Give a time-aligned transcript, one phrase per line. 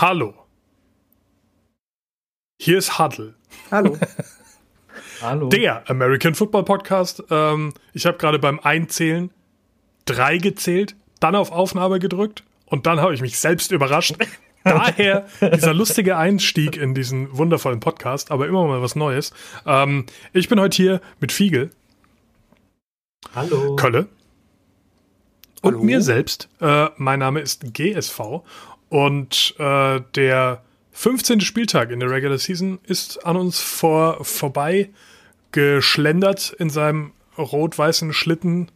[0.00, 0.32] Hallo.
[2.60, 3.34] Hier ist Huddle.
[3.72, 3.98] Hallo.
[5.20, 5.48] Hallo.
[5.48, 7.24] Der American Football Podcast.
[7.30, 9.32] Ähm, ich habe gerade beim Einzählen
[10.04, 14.14] drei gezählt, dann auf Aufnahme gedrückt und dann habe ich mich selbst überrascht.
[14.62, 19.32] Daher dieser lustige Einstieg in diesen wundervollen Podcast, aber immer mal was Neues.
[19.66, 21.70] Ähm, ich bin heute hier mit Fiegel,
[23.34, 23.74] Hallo.
[23.74, 24.06] Kölle
[25.62, 25.84] und Hallo.
[25.84, 26.48] mir selbst.
[26.60, 28.42] Äh, mein Name ist GSV
[28.88, 31.40] und äh, der 15.
[31.40, 34.90] Spieltag in der Regular Season ist an uns vor, vorbei
[35.52, 38.70] geschlendert in seinem rot-weißen Schlitten,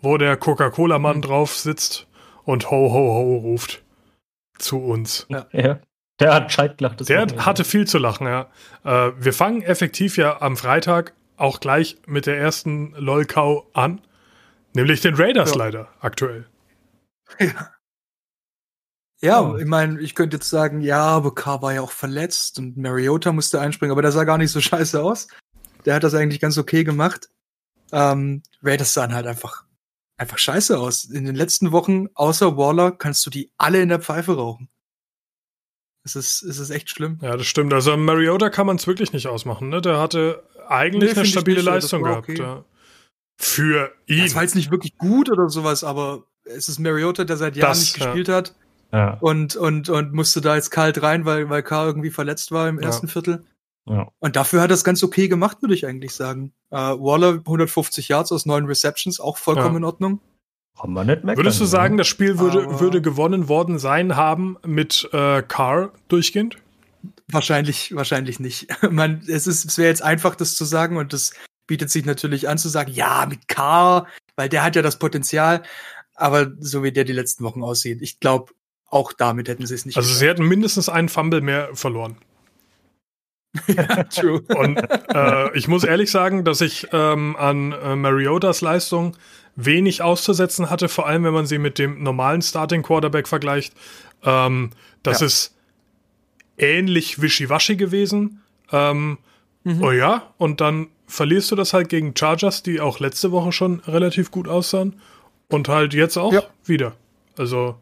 [0.00, 2.06] wo der Coca-Cola-Mann drauf sitzt
[2.44, 3.82] und ho, ho, ho ruft
[4.58, 5.26] zu uns.
[5.28, 5.78] Ja.
[6.18, 7.00] Der hat Scheit gelacht.
[7.00, 7.44] das Der Wochenende.
[7.46, 8.48] hatte viel zu lachen, ja.
[8.84, 14.00] Äh, wir fangen effektiv ja am Freitag auch gleich mit der ersten LOL-Cow an.
[14.74, 15.56] Nämlich den Raiders Ja.
[15.58, 16.46] leider aktuell.
[17.38, 17.70] Ja,
[19.22, 19.56] Oh.
[19.56, 23.32] ich meine, ich könnte jetzt sagen, ja, aber Carr war ja auch verletzt und Mariota
[23.32, 25.28] musste einspringen, aber der sah gar nicht so scheiße aus.
[25.84, 27.30] Der hat das eigentlich ganz okay gemacht.
[27.92, 29.64] Ähm, Raiders sahen halt einfach,
[30.18, 31.04] einfach scheiße aus.
[31.04, 34.68] In den letzten Wochen, außer Waller, kannst du die alle in der Pfeife rauchen.
[36.04, 37.18] Es ist, es ist echt schlimm.
[37.22, 37.72] Ja, das stimmt.
[37.72, 39.68] Also Mariota kann man es wirklich nicht ausmachen.
[39.68, 39.80] Ne?
[39.80, 42.28] Der hatte eigentlich Nee, eine stabile nicht, ja, Leistung gehabt.
[42.28, 42.38] okay.
[42.38, 42.64] Ja.
[43.38, 44.22] Für ihn.
[44.24, 47.70] Das war jetzt nicht wirklich gut oder sowas, aber es ist Mariota, der seit Jahren
[47.70, 48.06] Das, nicht ja.
[48.06, 48.54] gespielt hat
[48.92, 49.18] Ja.
[49.20, 52.78] und, und, und musste da jetzt kalt rein, weil, weil Carr irgendwie verletzt war im
[52.80, 52.86] Ja.
[52.86, 53.44] ersten Viertel.
[53.88, 54.08] ja.
[54.20, 56.52] Und dafür hat er es ganz okay gemacht, würde ich eigentlich sagen.
[56.70, 59.78] Äh, Waller 150 Yards aus neun Receptions, auch vollkommen Ja.
[59.78, 60.20] in Ordnung.
[60.80, 61.38] Kann man nicht meckern.
[61.38, 65.92] Würdest du sagen, das Spiel würde, Aber- würde gewonnen worden sein haben mit äh, Carr
[66.08, 66.56] durchgehend?
[67.30, 68.68] Wahrscheinlich, wahrscheinlich nicht.
[68.90, 71.32] Man, es ist, es wäre jetzt einfach, das zu sagen und das
[71.66, 74.06] bietet sich natürlich an zu sagen, ja, mit Carr,
[74.36, 75.62] weil der hat ja das Potenzial.
[76.14, 78.52] Aber so wie der die letzten Wochen aussieht, ich glaube,
[78.88, 82.16] auch damit hätten sie es nicht Also sie hätten mindestens einen Fumble mehr verloren.
[83.68, 84.42] ja, true.
[84.54, 84.76] Und
[85.14, 89.16] äh, ich muss ehrlich sagen, dass ich ähm, an äh, Mariotas Leistung
[89.56, 93.72] wenig auszusetzen hatte, vor allem wenn man sie mit dem normalen Starting Quarterback vergleicht.
[94.22, 94.70] Ähm,
[95.02, 95.26] das Ja.
[95.26, 95.54] ist
[96.58, 98.42] ähnlich wischiwaschi gewesen.
[98.72, 99.18] Ähm,
[99.64, 99.82] Mhm.
[99.82, 103.80] Oh ja, und dann verlierst du das halt gegen Chargers, die auch letzte Woche schon
[103.80, 105.00] relativ gut aussahen.
[105.48, 106.44] Und halt jetzt auch Ja.
[106.64, 106.94] wieder.
[107.36, 107.74] Also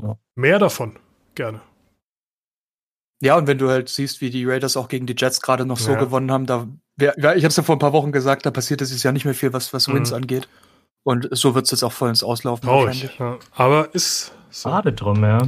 [0.00, 0.16] Ja.
[0.34, 0.98] mehr davon.
[1.34, 1.60] Gerne.
[3.20, 5.78] Ja, und wenn du halt siehst, wie die Raiders auch gegen die Jets gerade noch
[5.78, 5.98] so Ja.
[5.98, 6.66] gewonnen haben, da
[6.96, 9.12] wär, ja, ich habe es ja vor ein paar Wochen gesagt, da passiert es ja
[9.12, 10.16] nicht mehr viel, was, was Wins Mhm.
[10.16, 10.48] angeht.
[11.04, 13.10] Und so wird es jetzt auch voll ins Auslaufen Traurig.
[13.18, 13.38] Ja.
[13.54, 14.70] Aber ist so.
[14.70, 15.42] Schade drum, ja.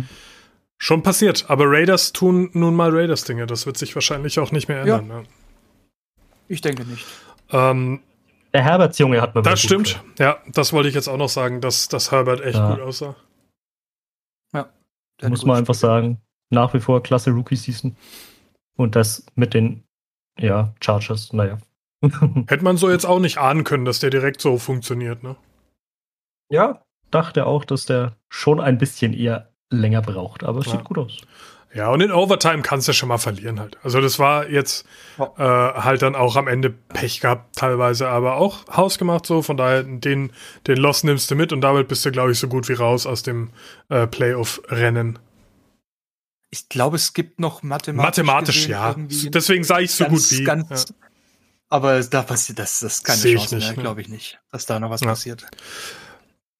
[0.78, 1.46] schon passiert.
[1.48, 3.46] Aber Raiders tun nun mal Raiders-Dinge.
[3.46, 4.98] Das wird sich wahrscheinlich auch nicht mehr Ja.
[4.98, 5.22] ändern.
[5.22, 5.24] Ne?
[6.48, 7.06] Ich denke nicht.
[7.50, 8.00] Ähm,
[8.52, 10.00] Der Herberts-Junge hat mir das stimmt.
[10.18, 12.70] Ja, das wollte ich jetzt auch noch sagen, dass, dass Herbert echt Ja.
[12.70, 13.16] gut aussah.
[14.62, 14.62] Der
[15.18, 15.30] gefallen.
[15.32, 16.20] Muss man einfach sagen.
[16.50, 17.96] Nach wie vor klasse Rookie-Season.
[18.76, 19.84] Und das mit den,
[20.38, 21.58] ja, Chargers, naja.
[22.02, 25.22] Hätte man so jetzt auch nicht ahnen können, dass der direkt so funktioniert.
[25.22, 25.36] Ne?
[26.50, 30.72] ja, dachte auch, dass der schon ein bisschen eher länger braucht, aber es Ja.
[30.72, 31.20] sieht gut aus.
[31.74, 33.78] Ja, und in Overtime kannst du schon mal verlieren halt.
[33.82, 34.86] Also das war jetzt
[35.18, 39.42] äh, halt dann auch am Ende Pech gehabt teilweise, aber auch hausgemacht so.
[39.42, 40.30] Von daher den,
[40.68, 43.06] den Loss nimmst du mit und damit bist du, glaube ich, so gut wie raus
[43.06, 43.50] aus dem
[43.88, 45.18] äh, Playoff-Rennen.
[46.50, 48.24] Ich glaube, es gibt noch mathematisch.
[48.24, 48.94] Mathematisch, ja.
[48.96, 50.44] Deswegen sage ich so ganz, gut wie.
[50.44, 50.94] Ganz, ja.
[51.68, 53.82] Aber da passiert, das, das ist keine Seh Chance nicht, mehr, ne?
[53.82, 55.08] glaube ich nicht, dass da noch was Ja.
[55.08, 55.44] passiert.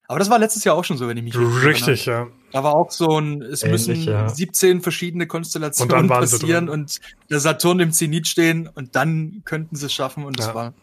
[0.09, 2.27] Aber das war letztes Jahr auch schon so, wenn ich mich richtig Richtig, ja.
[2.55, 4.29] Da war auch so ein, es Ähnlich, müssen ja.
[4.29, 9.87] 17 verschiedene Konstellationen Und passieren und der Saturn im Zenit stehen und dann könnten sie
[9.87, 10.47] es schaffen und Ja.
[10.47, 10.73] es war.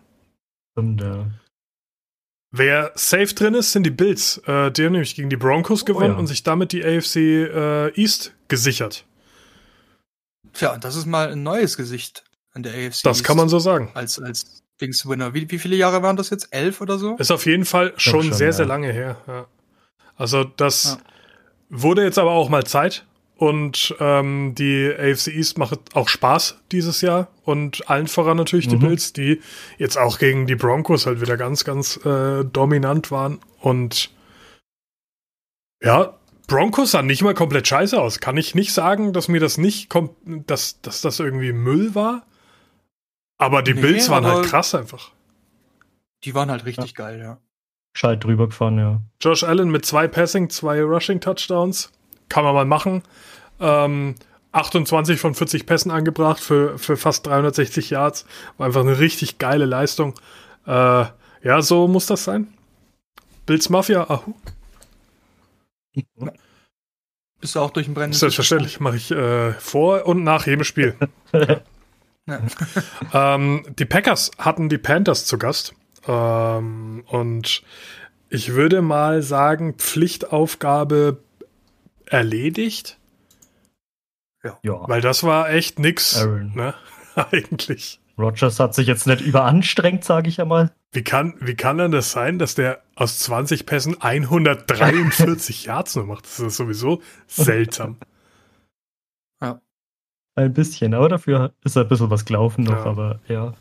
[0.73, 1.31] Stimmt, ja.
[2.51, 4.37] Wer safe drin ist, sind die Bills.
[4.45, 6.19] Äh, die haben nämlich gegen die Broncos gewonnen ja.
[6.19, 9.07] und sich damit die AFC äh, East gesichert.
[10.53, 12.23] Tja, und das ist mal ein neues Gesicht
[12.53, 13.03] an der AFC.
[13.05, 13.91] Das kann man so sagen.
[13.95, 15.33] Als, als Dings-Winner.
[15.33, 16.49] Wie, wie viele Jahre waren das jetzt?
[16.51, 17.17] Elf oder so?
[17.17, 18.53] Ist auf jeden Fall schon, schon, sehr, ja.
[18.53, 19.17] sehr lange her.
[19.27, 19.47] Ja.
[20.17, 21.12] Also das Ja.
[21.73, 23.05] Wurde jetzt aber auch mal Zeit.
[23.37, 27.27] Und ähm, die AFC East macht auch Spaß dieses Jahr.
[27.43, 28.81] Und allen voran natürlich die Mhm.
[28.81, 29.41] Bills, die
[29.79, 33.41] jetzt auch gegen die Broncos halt wieder ganz, ganz äh, dominant waren.
[33.59, 34.11] Und
[35.83, 38.21] ja, Broncos sahen nicht mal komplett scheiße aus.
[38.21, 42.25] Kann ich nicht sagen, dass mir das nicht, kom dass, dass das irgendwie Müll war.
[43.39, 45.11] Aber die Nee, Bills waren halt krass einfach.
[46.23, 47.39] Die waren halt richtig geil, ja.
[47.93, 49.01] Gescheit drüber gefahren, ja.
[49.21, 51.93] Josh Allen mit zwei Passing, zwei Rushing Touchdowns.
[52.29, 53.03] Kann man mal machen.
[53.61, 54.15] Ähm,
[54.53, 58.27] 28 von 40 Pässen angebracht für, für fast 360 Yards.
[58.57, 60.15] War einfach eine richtig geile Leistung.
[60.67, 61.05] Äh,
[61.43, 62.49] ja, so muss das sein.
[63.47, 64.35] Bills Mafia, ahu.
[67.41, 68.13] Bist du auch durch den Brennen?
[68.13, 70.97] Selbstverständlich mache ich äh, vor und nach jedem Spiel.
[72.27, 72.41] ja.
[73.13, 75.75] ähm, die Packers hatten die Panthers zu Gast.
[76.07, 77.63] Ähm, und
[78.29, 81.19] ich würde mal sagen, Pflichtaufgabe
[82.07, 82.99] erledigt.
[84.43, 84.59] Ja.
[84.63, 86.75] Weil das war echt nix, ne?
[87.15, 88.01] Eigentlich.
[88.19, 90.73] Rogers hat sich jetzt nicht überanstrengt, sage ich einmal.
[90.93, 96.07] Wie kann, wie kann denn das sein, dass der aus 20 Pässen 143 Yards nur
[96.07, 96.25] macht?
[96.25, 97.97] Das ist sowieso seltsam.
[99.41, 99.61] Ja.
[100.35, 102.85] Ein bisschen, aber dafür ist ein bisschen was gelaufen noch, ja.
[102.85, 103.55] aber ja.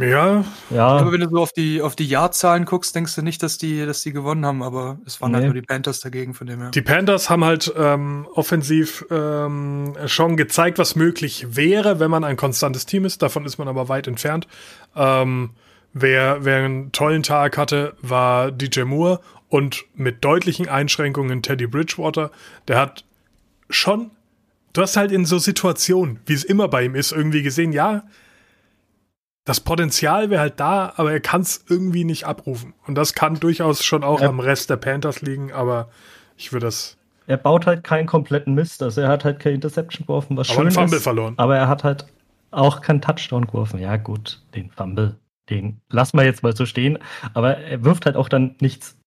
[0.00, 0.44] Ja.
[0.70, 0.86] ja.
[0.86, 3.84] Aber wenn du so auf die, auf die Jahrzahlen guckst, denkst du nicht, dass die,
[3.84, 5.46] dass die gewonnen haben, aber es waren halt nee.
[5.46, 6.70] halt nur die Panthers dagegen von dem her.
[6.70, 12.36] Die Panthers haben halt ähm, offensiv ähm, schon gezeigt, was möglich wäre, wenn man ein
[12.36, 13.22] konstantes Team ist.
[13.22, 14.46] Davon ist man aber weit entfernt.
[14.94, 15.50] Ähm,
[15.92, 22.30] wer, wer einen tollen Tag hatte, war DJ Moore und mit deutlichen Einschränkungen Teddy Bridgewater.
[22.68, 23.04] Der hat
[23.70, 24.10] schon,
[24.72, 28.04] du hast halt in so Situationen, wie es immer bei ihm ist, irgendwie gesehen, ja,
[29.48, 32.74] das Potenzial wäre halt da, aber er kann es irgendwie nicht abrufen.
[32.86, 34.28] Und das kann durchaus schon auch ja.
[34.28, 35.88] am Rest der Panthers liegen, aber
[36.36, 36.98] ich würde das.
[37.26, 38.82] Er baut halt keinen kompletten Mist.
[38.82, 41.02] Also er hat halt keine Interception geworfen, was aber schön Fumble ist.
[41.02, 41.34] verloren.
[41.38, 42.06] Aber er hat halt
[42.50, 43.80] auch keinen Touchdown geworfen.
[43.80, 45.16] Ja, gut, den Fumble,
[45.48, 46.98] den lassen wir jetzt mal so stehen.
[47.32, 48.98] Aber er wirft halt auch dann nichts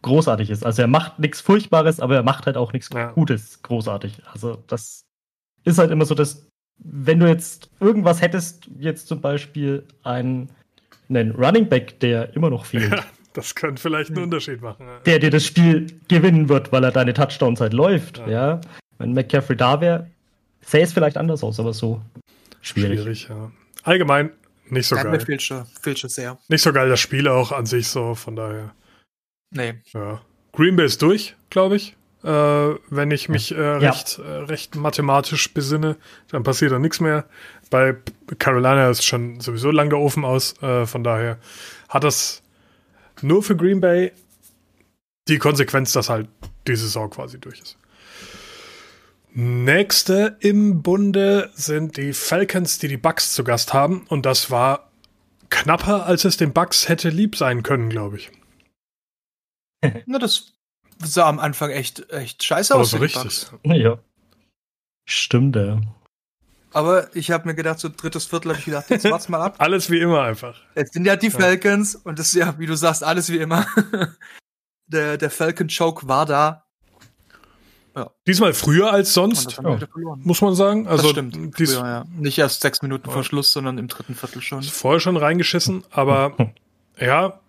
[0.00, 0.62] Großartiges.
[0.62, 3.12] Also er macht nichts Furchtbares, aber er macht halt auch nichts ja.
[3.12, 4.22] Gutes großartig.
[4.32, 5.04] Also das
[5.64, 6.49] ist halt immer so das
[6.82, 10.48] wenn du jetzt irgendwas hättest, jetzt zum Beispiel einen,
[11.08, 12.90] einen Running Back, der immer noch fehlt.
[12.90, 14.86] Ja, das könnte vielleicht einen Unterschied machen.
[15.06, 18.18] Der dir das Spiel gewinnen wird, weil er deine Touchdowns halt läuft.
[18.18, 18.28] Ja.
[18.28, 18.60] ja.
[18.98, 20.10] Wenn McCaffrey da wäre,
[20.62, 22.00] sähe es vielleicht anders aus, aber so
[22.60, 23.00] schwierig.
[23.00, 23.50] Schwierig, ja.
[23.82, 24.30] Allgemein
[24.68, 25.20] nicht so ja, geil.
[25.20, 26.38] Fehlt schon, fehlt schon sehr.
[26.48, 28.74] Nicht so geil das Spiel auch an sich so, von daher.
[29.52, 29.74] Nee.
[29.92, 30.20] Ja.
[30.52, 34.24] Green Bay ist durch, glaube ich äh, wenn ich mich äh, recht, ja.
[34.24, 35.96] äh, recht mathematisch besinne,
[36.30, 37.24] dann passiert da nichts mehr.
[37.70, 37.96] Bei
[38.38, 41.38] Carolina ist schon sowieso lang der Ofen aus, äh, von daher
[41.88, 42.42] hat das
[43.22, 44.12] nur für Green Bay
[45.28, 46.28] die Konsequenz, dass halt
[46.66, 47.76] die Saison quasi durch ist.
[49.32, 54.04] Nächste im Bunde sind die Falcons, die die Bucks zu Gast haben.
[54.08, 54.90] Und das war
[55.50, 58.30] knapper, als es den Bucks hätte lieb sein können, glaube ich.
[60.06, 60.52] Na, das
[61.02, 62.90] sah am Anfang echt, echt scheiße aus.
[62.90, 63.46] So richtig.
[63.64, 63.98] Ja.
[65.06, 65.80] Stimmt, ja.
[66.72, 69.56] Aber ich habe mir gedacht, so drittes Viertel habe ich gedacht, jetzt warte mal ab.
[69.58, 70.56] alles wie immer einfach.
[70.76, 72.00] Jetzt sind ja die Falcons ja.
[72.04, 73.66] und das ist ja, wie du sagst, alles wie immer.
[74.86, 76.64] der, der Falcon Choke war da.
[77.96, 78.10] Ja.
[78.24, 79.78] Diesmal früher als sonst, ja.
[80.16, 80.86] muss man sagen.
[80.86, 81.58] Also das stimmt.
[81.58, 82.04] Dies, früher, ja.
[82.16, 84.62] Nicht erst sechs Minuten vor Schluss, sondern im dritten Viertel schon.
[84.62, 86.36] Vorher schon reingeschissen, aber
[87.00, 87.40] ja,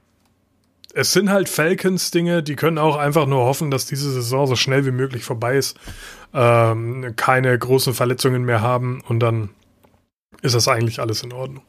[0.93, 4.85] es sind halt Falcons-Dinge, die können auch einfach nur hoffen, dass diese Saison so schnell
[4.85, 5.77] wie möglich vorbei ist,
[6.33, 9.49] ähm, keine großen Verletzungen mehr haben und dann
[10.41, 11.63] ist das eigentlich alles in Ordnung.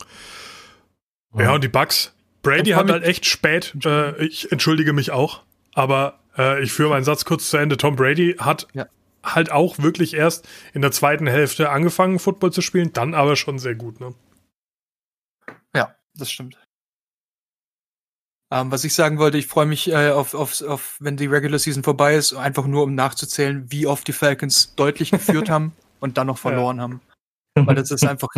[1.35, 2.15] Ja, ja und die Bugs.
[2.43, 5.43] Brady hat halt echt spät, äh, ich entschuldige mich auch,
[5.75, 7.77] aber äh, ich führe meinen Satz kurz zu Ende.
[7.77, 8.87] Tom Brady hat ja.
[9.23, 13.61] halt auch wirklich erst in der zweiten Hälfte angefangen, Football zu spielen, dann aber schon
[13.61, 14.15] sehr gut, ne?
[15.75, 16.59] Ja, das stimmt.
[18.53, 21.59] Ähm, was ich sagen wollte, ich freue mich äh, auf, auf, auf, wenn die Regular
[21.59, 26.19] Season vorbei ist, einfach nur um nachzuzählen, wie oft die Falcons deutlich geführt haben und
[26.19, 26.83] dann noch verloren ja.
[26.83, 27.01] haben.
[27.55, 28.29] Weil das ist einfach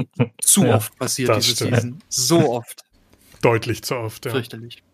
[0.40, 1.74] zu ja, oft passiert diese stimmt.
[1.74, 1.98] Season.
[2.08, 2.84] So oft.
[3.42, 4.30] Deutlich zu oft, ja.
[4.30, 4.84] Fürchterlich.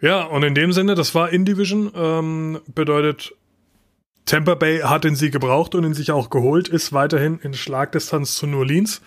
[0.00, 3.34] Ja, und in dem Sinne, das war In-Division, ähm, bedeutet,
[4.26, 8.36] Tampa Bay hat den Sieg gebraucht und ihn sich auch geholt, ist weiterhin in Schlagdistanz
[8.36, 9.02] zu New Orleans.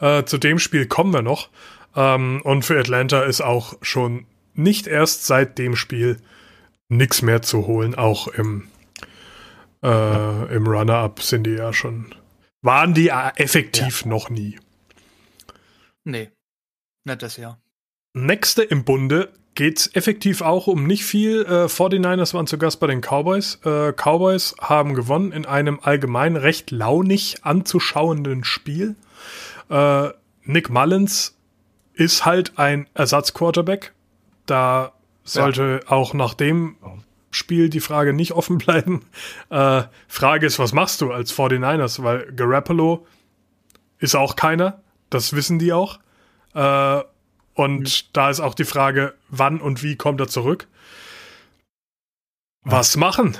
[0.00, 1.48] Äh, zu dem Spiel kommen wir noch.
[1.96, 6.18] Ähm, und für Atlanta ist auch schon nicht erst seit dem Spiel
[6.88, 7.94] nichts mehr zu holen.
[7.94, 8.68] Auch im,
[9.82, 12.14] äh, im Runner-Up sind die ja schon.
[12.62, 14.08] Waren die effektiv ja.
[14.08, 14.58] noch nie.
[16.04, 16.30] Nee,
[17.04, 17.60] nicht das Jahr.
[18.14, 21.42] Nächste im Bunde geht es effektiv auch um nicht viel.
[21.42, 23.60] Äh, 49ers waren zu Gast bei den Cowboys.
[23.64, 28.96] Äh, Cowboys haben gewonnen in einem allgemein recht launig anzuschauenden Spiel.
[29.68, 30.10] Äh,
[30.42, 31.36] Nick Mullins
[31.94, 33.93] ist halt ein Ersatzquarterback.
[34.46, 34.92] Da
[35.24, 35.90] sollte ja.
[35.90, 36.76] auch nach dem
[37.30, 39.04] Spiel die Frage nicht offen bleiben.
[39.50, 42.02] Äh, Frage ist, was machst du als 49ers?
[42.02, 43.06] Weil Garoppolo
[43.98, 44.80] ist auch keiner.
[45.10, 45.98] Das wissen die auch.
[46.54, 47.02] Äh,
[47.54, 48.08] und mhm.
[48.12, 50.66] da ist auch die Frage, wann und wie kommt er zurück?
[52.62, 53.36] Was machen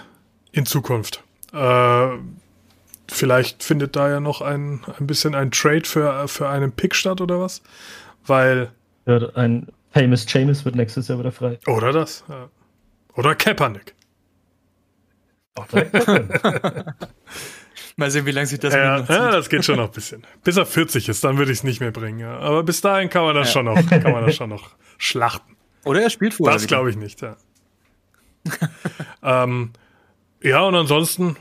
[0.52, 1.23] in Zukunft?
[1.52, 2.08] Äh,
[3.08, 7.20] vielleicht findet da ja noch ein, ein bisschen ein Trade für, für einen Pick statt
[7.20, 7.62] oder was?
[8.26, 8.73] Weil.
[9.06, 11.58] Ja, ein Famous James wird nächstes Jahr wieder frei.
[11.68, 12.24] Oder das.
[12.28, 12.48] Ja.
[13.14, 13.94] Oder Kaepernick.
[17.96, 20.26] Mal sehen, wie lange sich das Ja, noch ja, das geht schon noch ein bisschen.
[20.42, 22.18] Bis er 40 ist, dann würde ich es nicht mehr bringen.
[22.18, 22.38] Ja.
[22.38, 23.52] Aber bis dahin kann man das Ja.
[23.52, 25.56] schon noch, kann man das schon noch schlachten.
[25.84, 26.54] Oder er spielt vorher.
[26.56, 27.36] Das glaube ich nicht, ja.
[29.44, 29.70] ähm,
[30.42, 31.36] ja, und ansonsten,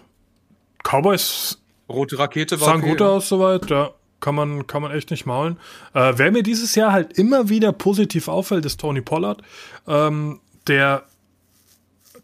[0.83, 3.07] Cowboys Rote Rakete war sahen okay, gut ja.
[3.07, 3.89] aus soweit, ja.
[4.23, 5.57] Kann man, kann man echt nicht maulen.
[5.93, 9.41] Äh, wer mir dieses Jahr halt immer wieder positiv auffällt, ist Tony Pollard,
[9.85, 11.03] ähm, der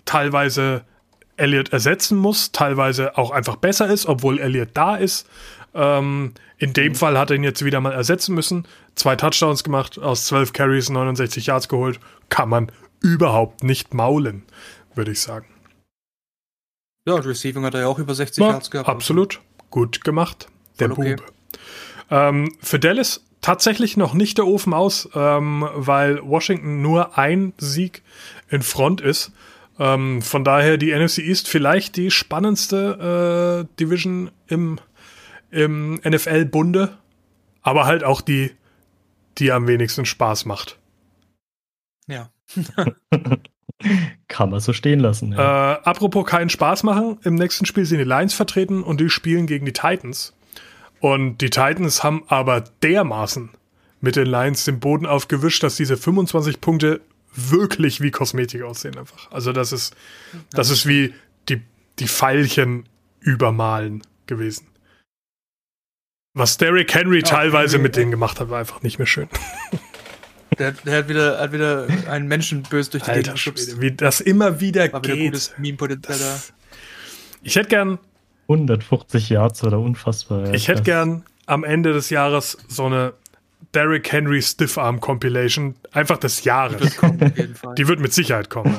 [0.06, 0.86] teilweise
[1.36, 5.28] Elliott ersetzen muss, teilweise auch einfach besser ist, obwohl Elliott da ist.
[5.74, 8.66] Ähm, in dem Fall hat er ihn jetzt wieder mal ersetzen müssen.
[8.96, 12.00] Zwei Touchdowns gemacht, aus 12 Carries 69 Yards geholt.
[12.30, 14.44] Kann man überhaupt nicht maulen,
[14.96, 15.48] würde ich sagen.
[17.06, 18.88] Ja, und Receiving hat er ja auch über 60 Ja, Yards gehabt.
[18.88, 19.42] absolut.
[19.70, 20.48] Gut gemacht.
[20.80, 21.16] Der Voll okay.
[21.18, 21.32] Bube.
[22.10, 28.04] Ähm, für Dallas tatsächlich noch nicht der Ofen aus, ähm, weil Washington nur ein Sieg
[28.50, 29.32] in Front ist.
[29.80, 34.80] Ähm, von daher die NFC East vielleicht die spannendste äh, Division im,
[35.52, 36.98] im NFL-Bunde,
[37.62, 38.52] aber halt auch die,
[39.38, 40.78] die am wenigsten Spaß macht.
[42.08, 42.30] Ja.
[44.28, 45.32] Kann man so stehen lassen.
[45.32, 45.76] Ja.
[45.76, 49.48] Äh, apropos keinen Spaß machen, im nächsten Spiel sind die Lions vertreten und die spielen
[49.48, 50.34] gegen die Titans.
[51.00, 53.50] Und die Titans haben aber dermaßen
[54.02, 57.02] mit den Lions den Boden aufgewischt, dass diese 25 Punkte
[57.34, 59.32] wirklich wie Kosmetik aussehen einfach.
[59.32, 59.96] Also das ist,
[60.52, 61.14] das ist wie
[61.48, 61.62] die,
[62.00, 62.88] die Pfeilchen
[63.20, 64.68] übermalen gewesen.
[66.34, 68.02] Was Derrick Henry teilweise Henry, mit ja.
[68.02, 69.30] denen gemacht hat, war einfach nicht mehr schön.
[70.58, 73.80] Der, der hat wieder, hat wieder einen Menschen böse durch die Alter Gegend geschubst.
[73.80, 75.32] Wie das immer wieder War wieder geht.
[75.32, 76.42] gutes Meme-Potenzial da.
[77.44, 78.00] Ich hätte gern
[78.50, 80.54] 150 Yards oder unfassbar.
[80.54, 83.14] Ich hätte gern am Ende des Jahres so eine
[83.74, 86.82] Derrick Henry Stiffarm Compilation, einfach des Jahres.
[86.82, 87.76] Das kommt auf jeden Fall.
[87.76, 88.76] Die wird mit Sicherheit kommen.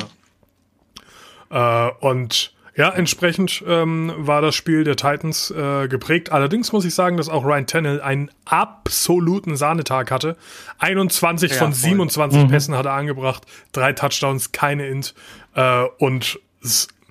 [1.50, 1.88] Ja.
[1.88, 6.32] Äh, und ja, entsprechend ähm, war das Spiel der Titans äh, geprägt.
[6.32, 10.36] Allerdings muss ich sagen, dass auch Ryan Tannehill einen absoluten Sahnetag hatte.
[10.78, 11.90] 21 Ja, von voll.
[11.90, 15.14] 27 Pässen hat er angebracht, drei Touchdowns, keine Int.
[15.54, 16.40] Äh, und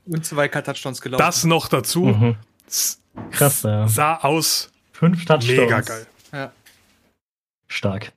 [0.07, 1.23] Und zwei Touchdowns gelaufen.
[1.23, 2.35] das noch dazu Mhm.
[3.31, 3.87] Krass, ja.
[3.87, 5.47] sah aus Fünf Touchdowns.
[5.47, 6.07] mega geil.
[6.33, 6.51] ja.
[7.67, 8.11] Stark.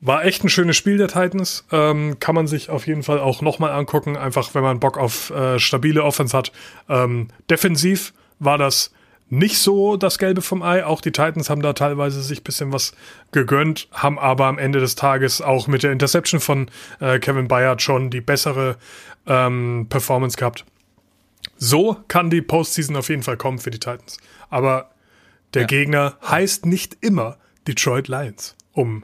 [0.00, 1.64] War echt ein schönes Spiel der Titans.
[1.72, 5.30] Ähm, kann man sich auf jeden Fall auch nochmal angucken, einfach wenn man Bock auf
[5.30, 6.52] äh, stabile Offense hat.
[6.88, 8.92] Ähm, defensiv war das
[9.30, 10.84] nicht so das Gelbe vom Ei.
[10.84, 12.92] Auch die Titans haben da teilweise sich ein bisschen was
[13.32, 17.82] gegönnt, haben aber am Ende des Tages auch mit der Interception von äh, Kevin Bayard
[17.82, 18.76] schon die bessere
[19.26, 20.64] ähm, Performance gehabt.
[21.58, 24.18] So kann die Postseason auf jeden Fall kommen für die Titans.
[24.48, 24.90] Aber
[25.54, 25.66] der Ja.
[25.68, 27.36] Gegner heißt nicht immer
[27.66, 29.02] Detroit Lions, um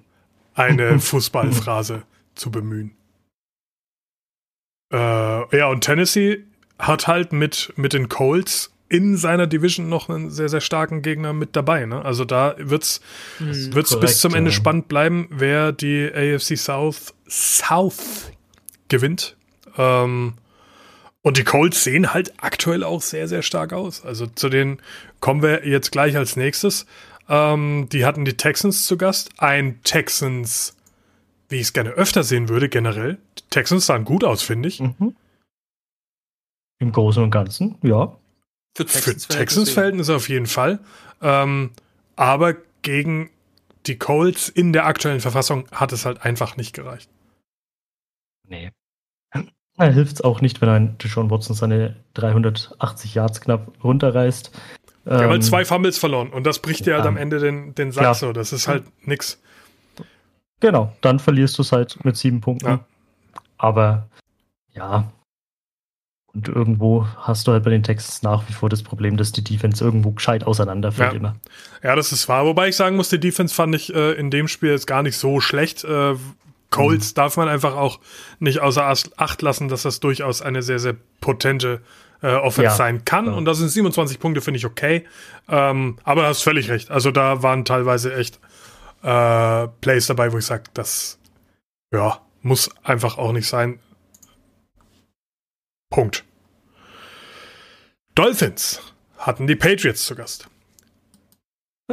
[0.55, 2.03] eine Fußballphrase
[2.35, 2.93] zu bemühen.
[4.93, 6.45] Äh, ja, und Tennessee
[6.79, 11.33] hat halt mit, mit den Colts in seiner Division noch einen sehr, sehr starken Gegner
[11.33, 11.87] mit dabei.
[11.87, 12.05] Ne?
[12.05, 13.01] Also da wird's,
[13.39, 13.75] Hm.
[13.75, 14.57] wird's korrekt, bis zum Ende ja.
[14.57, 18.31] spannend bleiben, wer die AFC South South
[18.89, 19.37] gewinnt.
[19.77, 20.35] Ähm,
[21.25, 24.05] und die Colts sehen halt aktuell auch sehr, sehr stark aus.
[24.05, 24.79] Also zu denen
[25.21, 26.85] kommen wir jetzt gleich als nächstes.
[27.31, 29.31] Ähm, die hatten die Texans zu Gast.
[29.39, 30.77] Ein Texans,
[31.49, 33.17] wie ich es gerne öfter sehen würde, generell.
[33.39, 34.81] Die Texans sahen gut aus, finde ich.
[34.81, 35.17] Mhm.
[36.79, 38.15] Im Großen und Ganzen, ja.
[38.77, 40.79] Für Für Texans Verhältnisse auf jeden Fall.
[41.23, 41.71] Ähm,
[42.17, 43.31] aber gegen
[43.87, 47.09] die Colts in der aktuellen Verfassung hat es halt einfach nicht gereicht.
[48.47, 48.73] Nee.
[49.77, 54.51] Da hilft es auch nicht, wenn ein Deshaun Watson seine 380 Yards knapp runterreißt.
[55.05, 57.75] Wir haben halt Ähm, zwei Fumbles verloren und das bricht dir halt am Ende den,
[57.75, 58.15] den Sack Klar.
[58.15, 58.33] so.
[58.33, 59.41] Das ist halt nix.
[60.61, 62.67] Genau, dann verlierst du es halt mit sieben Punkten.
[62.69, 62.85] Ja.
[63.59, 64.09] Aber
[64.73, 65.13] ja.
[66.33, 69.45] Und irgendwo hast du halt bei den Texans nach wie vor das Problem, dass die
[69.45, 71.19] Defense irgendwo gescheit auseinanderfällt Ja.
[71.19, 71.37] immer.
[71.83, 72.45] Ja, das ist wahr.
[72.47, 75.17] Wobei ich sagen muss, die Defense fand ich äh, in dem Spiel jetzt gar nicht
[75.17, 75.85] so schlecht.
[75.85, 76.15] Äh,
[76.75, 77.15] Colts Mhm.
[77.15, 78.01] darf man einfach auch
[78.39, 78.85] nicht außer
[79.17, 81.81] Acht lassen, dass das durchaus eine sehr, sehr potente
[82.23, 83.25] äh, Offense Ja, sein kann.
[83.25, 83.37] klar.
[83.37, 85.05] Und das sind 27 Punkte, finde ich okay.
[85.49, 86.91] Ähm, aber du hast völlig recht.
[86.91, 88.41] Also da waren teilweise echt
[89.03, 91.19] äh, Plays dabei, wo ich sage, das
[91.93, 93.79] ja, muss einfach auch nicht sein.
[95.91, 96.25] Punkt.
[98.15, 98.81] Dolphins
[99.19, 100.49] hatten die Patriots zu Gast.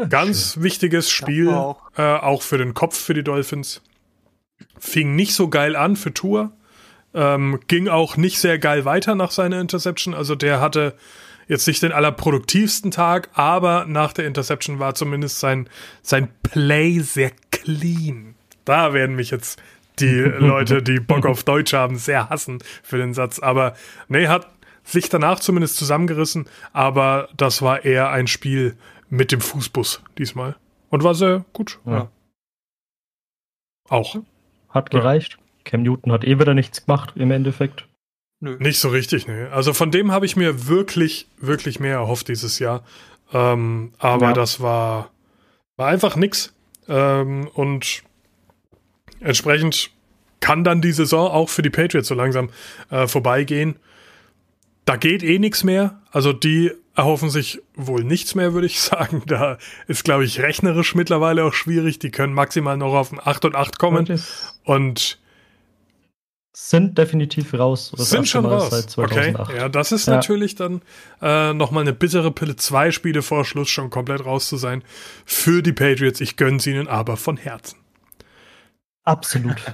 [0.10, 1.82] Ganz wichtiges Spiel, war auch.
[1.98, 3.82] äh, auch für den Kopf für die Dolphins.
[4.82, 6.52] Fing nicht so geil an für Tour.
[7.14, 10.14] Ähm, ging auch nicht sehr geil weiter nach seiner Interception.
[10.14, 10.96] Also der hatte
[11.48, 15.70] jetzt nicht den allerproduktivsten Tag, aber nach der Interception war zumindest sein,
[16.02, 18.36] sein Play sehr clean.
[18.66, 19.62] Da werden mich jetzt
[20.00, 20.08] die
[20.40, 23.38] Leute, die Bock auf Deutsch haben, sehr hassen für den Satz.
[23.40, 23.76] Aber
[24.08, 24.48] nee, hat,
[24.84, 28.76] sich danach zumindest zusammengerissen, aber das war eher ein Spiel
[29.10, 30.56] mit dem Fußbus diesmal.
[30.90, 31.80] Und war sehr gut.
[31.86, 31.92] Ja.
[31.92, 32.12] Ja.
[33.90, 34.16] Auch.
[34.72, 35.38] Hat gereicht.
[35.64, 37.88] Cam Newton hat eh wieder nichts gemacht im Endeffekt.
[38.40, 38.58] Nö.
[38.60, 39.50] Nicht so richtig, ne.
[39.52, 42.84] Also von dem habe ich mir wirklich, wirklich mehr erhofft dieses Jahr.
[43.34, 44.34] Ähm, aber Ja.
[44.34, 45.12] das war,
[45.78, 46.54] war einfach nix.
[46.88, 48.02] Ähm, und
[49.20, 49.92] entsprechend
[50.40, 52.50] kann dann die Saison auch für die Patriots so langsam
[52.90, 53.76] äh, vorbeigehen.
[54.92, 56.02] Da geht eh nichts mehr.
[56.12, 59.24] Also die erhoffen sich wohl nichts mehr, würde ich sagen.
[59.26, 59.58] Da
[59.88, 62.00] ist, glaube ich, rechnerisch mittlerweile auch schwierig.
[62.00, 64.00] Die können maximal noch auf ein 8 und 8 kommen.
[64.06, 64.22] Und
[64.66, 65.18] Und
[66.52, 67.94] sind definitiv raus.
[67.96, 68.74] Das sind schon Mal raus.
[68.98, 69.56] Okay, 2008.
[69.56, 70.16] ja, das ist Ja.
[70.16, 70.82] natürlich dann
[71.22, 72.58] äh, nochmal eine bittere Pille.
[72.58, 74.84] Zwei Spiele vor Schluss schon komplett raus zu sein.
[75.24, 77.78] Für die Patriots, ich gönn's ihnen aber von Herzen.
[79.06, 79.56] Absolut.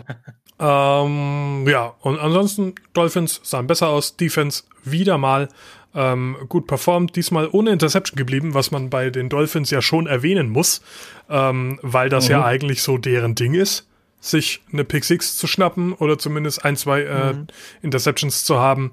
[0.60, 4.18] Ähm, ja, und ansonsten, Dolphins sahen besser aus.
[4.18, 5.50] Defense wieder mal
[5.96, 7.16] ähm, gut performt.
[7.16, 10.82] Diesmal ohne Interception geblieben, was man bei den Dolphins ja schon erwähnen muss,
[11.30, 12.32] ähm, weil das Mhm.
[12.32, 13.88] ja eigentlich so deren Ding ist,
[14.20, 17.48] sich eine Pick Six zu schnappen oder zumindest ein, zwei äh, Mhm.
[17.82, 18.92] Interceptions zu haben.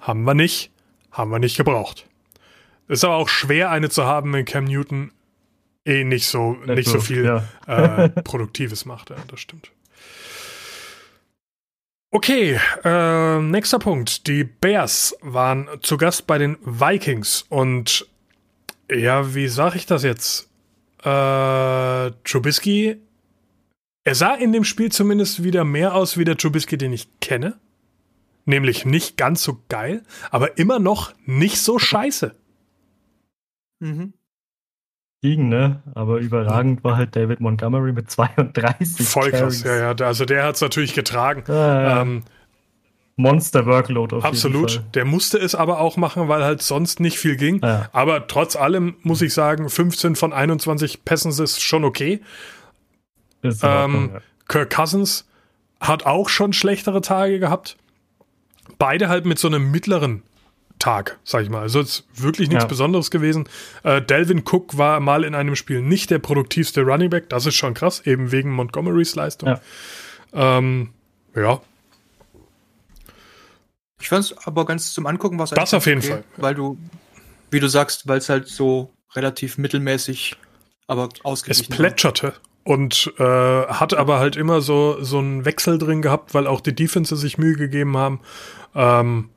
[0.00, 0.70] Haben wir nicht.
[1.10, 2.06] Haben wir nicht gebraucht.
[2.88, 5.10] Ist aber auch schwer, eine zu haben, wenn Cam Newton
[5.84, 7.44] eh nicht so, nicht so viel Ja.
[7.66, 9.10] äh, Produktives macht.
[9.10, 9.70] Ja, das stimmt.
[12.16, 14.26] Okay, äh, nächster Punkt.
[14.26, 18.08] Die Bears waren zu Gast bei den Vikings und
[18.90, 20.48] ja, wie sage ich das jetzt?
[21.00, 22.96] Äh, Trubisky,
[24.04, 27.58] er sah in dem Spiel zumindest wieder mehr aus wie der Trubisky, den ich kenne.
[28.46, 32.34] Nämlich nicht ganz so geil, aber immer noch nicht so scheiße.
[33.80, 34.14] Mhm.
[35.22, 35.82] Liegen, ne?
[35.94, 40.06] Aber überragend war halt David Montgomery mit 32 Voll krass, ja, ja.
[40.06, 41.44] Also der hat es natürlich getragen.
[41.48, 42.02] Ja.
[42.02, 42.22] Ähm,
[43.16, 44.72] Monster Workload auf jeden Absolut.
[44.72, 44.84] Fall.
[44.94, 47.60] Der musste es aber auch machen, weil halt sonst nicht viel ging.
[47.62, 47.88] Ja.
[47.92, 52.20] Aber trotz allem muss ich sagen, 15 von 21 Pässen ist schon okay.
[53.40, 54.20] Ist Ähm, ja.
[54.48, 55.26] Kirk Cousins
[55.80, 57.76] hat auch schon schlechtere Tage gehabt.
[58.78, 60.22] Beide halt mit so einem mittleren
[60.78, 61.62] Tag, sag ich mal.
[61.62, 62.68] Also es ist wirklich nichts Ja.
[62.68, 63.48] Besonderes gewesen.
[63.82, 67.28] Äh, Delvin Cook war mal in einem Spiel nicht der produktivste Running Back.
[67.30, 69.48] Das ist schon krass, eben wegen Montgomerys Leistung.
[69.48, 70.58] Ja.
[70.58, 70.90] Ähm,
[71.34, 71.60] ja,
[74.00, 76.24] Ich fand es aber ganz zum Angucken was Das auf jeden Fall.
[76.36, 76.78] Weil du,
[77.50, 80.36] wie du sagst, weil es halt so relativ mittelmäßig,
[80.86, 81.76] aber es ausgeglichen war.
[81.76, 82.34] plätscherte
[82.64, 86.74] und äh, hat aber halt immer so, so einen Wechsel drin gehabt, weil auch die
[86.74, 88.20] Defenses sich Mühe gegeben haben.
[88.74, 89.30] Ähm,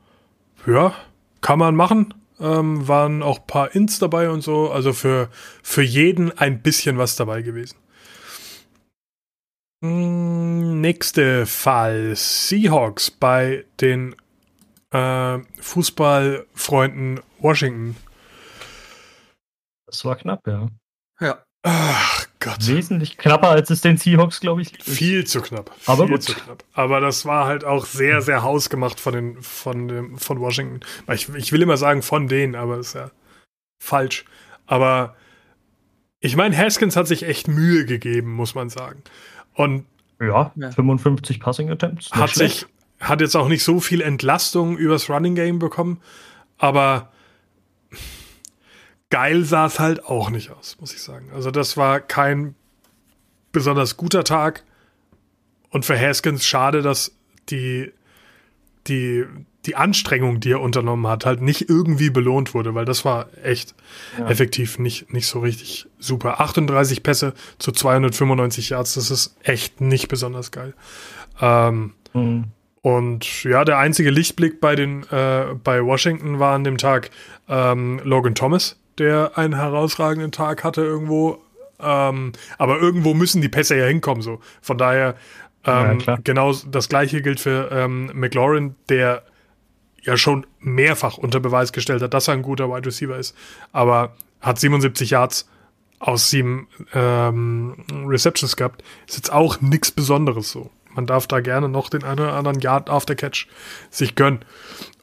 [0.65, 0.93] ja,
[1.41, 2.13] kann man machen.
[2.39, 4.71] Ähm, waren auch ein paar Ins dabei und so.
[4.71, 5.30] Also für,
[5.62, 7.78] für jeden ein bisschen was dabei gewesen.
[9.82, 12.15] Mm, Nächste Fall.
[12.15, 14.15] Seahawks bei den
[14.91, 17.97] äh, Fußballfreunden Washington.
[19.86, 20.69] Das war knapp, ja.
[21.19, 21.43] Ja.
[21.63, 22.65] Ach Gott.
[22.67, 24.97] Wesentlich knapper, als es den Seahawks, glaube ich, lieb ist.
[24.97, 25.71] Viel zu knapp.
[25.86, 26.23] Aber viel gut.
[26.23, 26.63] zu knapp.
[26.73, 30.80] Aber das war halt auch sehr, sehr hausgemacht von den, von dem, von Washington.
[31.12, 33.12] Ich, ich will immer sagen von denen, aber das ist ja
[33.84, 34.23] falsch.
[34.67, 35.15] Aber
[36.21, 39.02] ich meine, Haskins hat sich echt Mühe gegeben, muss man sagen.
[39.54, 39.86] Und
[40.21, 40.71] Ja, Ja.
[40.71, 42.10] 55 Passing Attempts.
[42.12, 42.60] hat schlecht.
[42.60, 42.67] sich,
[43.02, 45.99] hat jetzt auch nicht so viel Entlastung übers Running Game bekommen,
[46.58, 47.12] aber
[49.09, 51.29] geil sah es halt auch nicht aus, muss ich sagen.
[51.33, 52.55] Also das war kein
[53.51, 54.63] besonders guter Tag
[55.71, 57.11] und für Haskins schade, dass
[57.49, 57.91] die,
[58.87, 59.25] die,
[59.65, 63.73] die Anstrengung, die er unternommen hat, halt nicht irgendwie belohnt wurde, weil das war echt
[64.17, 64.27] Ja.
[64.29, 66.39] effektiv nicht, nicht so richtig super.
[66.39, 70.73] 38 Pässe zu 295 Yards, das ist echt nicht besonders geil.
[71.41, 72.45] Ähm, Mhm.
[72.81, 77.11] und ja, der einzige Lichtblick bei den äh, bei Washington war an dem Tag
[77.47, 81.39] ähm, Logan Thomas, der einen herausragenden Tag hatte irgendwo.
[81.81, 84.21] Ähm, aber irgendwo müssen die Pässe ja hinkommen.
[84.21, 85.15] So von daher
[85.65, 86.19] Ja, ähm, klar.
[86.23, 89.23] genau das gleiche gilt für ähm, McLaurin, der
[90.01, 93.35] ja schon mehrfach unter Beweis gestellt hat, dass er ein guter Wide Receiver ist,
[93.73, 95.49] aber hat 77 Yards
[95.99, 98.81] aus sieben ähm, Receptions gehabt.
[99.07, 100.71] Ist jetzt auch nichts Besonderes so.
[100.95, 103.47] Man darf da gerne noch den einen oder anderen Yard after Catch
[103.89, 104.39] sich gönnen.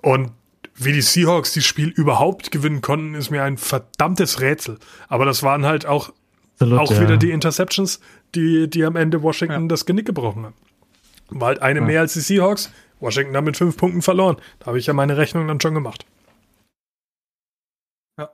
[0.00, 0.32] Und
[0.78, 4.78] wie die Seahawks das Spiel überhaupt gewinnen konnten, ist mir ein verdammtes Rätsel.
[5.08, 6.12] Aber das waren halt auch,
[6.54, 7.00] Absolut, auch ja.
[7.00, 8.00] wieder die Interceptions,
[8.34, 9.68] die, die am Ende Washington Ja.
[9.68, 10.54] das Genick gebrochen haben.
[11.30, 12.70] War halt eine mehr als die Seahawks.
[13.00, 14.36] Washington hat mit fünf Punkten verloren.
[14.60, 16.04] Da habe ich ja meine Rechnung dann schon gemacht.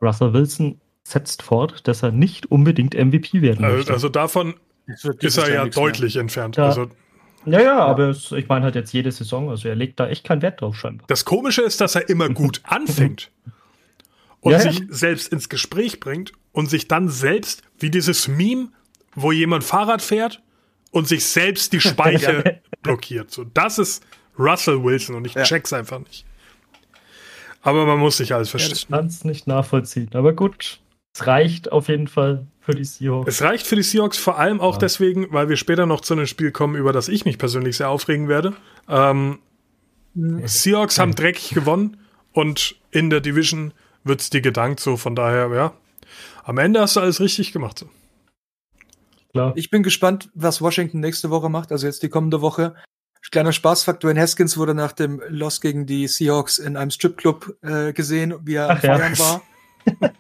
[0.01, 3.93] Russell Wilson setzt fort, dass er nicht unbedingt MVP werden Also, möchte.
[3.93, 4.55] also davon
[4.87, 6.57] ist er ja deutlich entfernt.
[6.57, 6.67] Ja.
[6.67, 6.89] Also
[7.45, 10.25] Ja, ja, aber es, ich meine halt jetzt jede Saison, also er legt da echt
[10.25, 11.07] keinen Wert drauf scheinbar.
[11.09, 13.31] Das Komische ist, dass er immer gut anfängt
[14.41, 14.85] und Ja, sich ja.
[14.91, 18.69] selbst ins Gespräch bringt und sich dann selbst, wie dieses Meme,
[19.15, 20.43] wo jemand Fahrrad fährt
[20.91, 23.31] und sich selbst die Speiche blockiert.
[23.31, 24.05] So, das ist
[24.39, 25.43] Russell Wilson und ich Ja.
[25.43, 26.25] check's einfach nicht.
[27.63, 28.75] Aber man muss sich alles verstehen.
[28.77, 30.11] Ich kann es nicht nachvollziehen.
[30.15, 30.81] Aber gut,
[31.15, 33.29] es reicht auf jeden Fall für die Seahawks.
[33.29, 34.79] Es reicht für die Seahawks vor allem auch Ja.
[34.81, 37.89] deswegen, weil wir später noch zu einem Spiel kommen, über das ich mich persönlich sehr
[37.91, 38.55] aufregen werde.
[38.89, 39.39] Ähm,
[40.15, 41.97] Seahawks haben dreckig gewonnen
[42.33, 43.73] und in der Division
[44.05, 45.73] wird's dir gedankt, so von daher, ja.
[46.45, 47.79] Am Ende hast du alles richtig gemacht.
[47.79, 47.89] So.
[49.33, 49.53] Klar.
[49.57, 52.75] Ich bin gespannt, was Washington nächste Woche macht, also jetzt die kommende Woche.
[53.31, 57.93] Kleiner Spaßfaktor, in Haskins wurde nach dem Loss gegen die Seahawks in einem Stripclub äh,
[57.93, 58.97] gesehen, wie er am Ach ja.
[58.99, 59.43] Feiern war.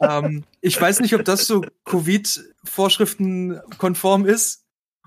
[0.00, 4.60] ähm, ich weiß nicht, ob das so Covid-Vorschriften konform ist.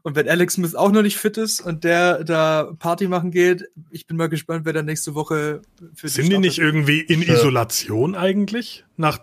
[0.03, 3.63] Und wenn Alex Smith auch noch nicht fit ist und der da Party machen geht,
[3.89, 5.61] ich bin mal gespannt, wer da nächste Woche
[5.95, 6.75] für Sind die nicht startet.
[6.75, 7.33] irgendwie in Ja.
[7.33, 8.85] Isolation eigentlich?
[8.97, 9.17] Nach,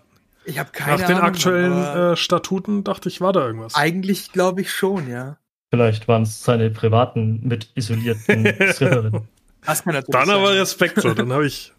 [0.44, 3.76] Ich habe keine nach den Ahnung, aktuellen aber äh, Statuten dachte ich, war da irgendwas.
[3.76, 5.38] eigentlich glaube ich schon, ja.
[5.70, 9.28] Vielleicht waren es seine privaten mit isolierten Stripperinnen.
[9.64, 10.58] Das kann natürlich Dann aber sein.
[10.58, 11.72] Respekt so, dann habe ich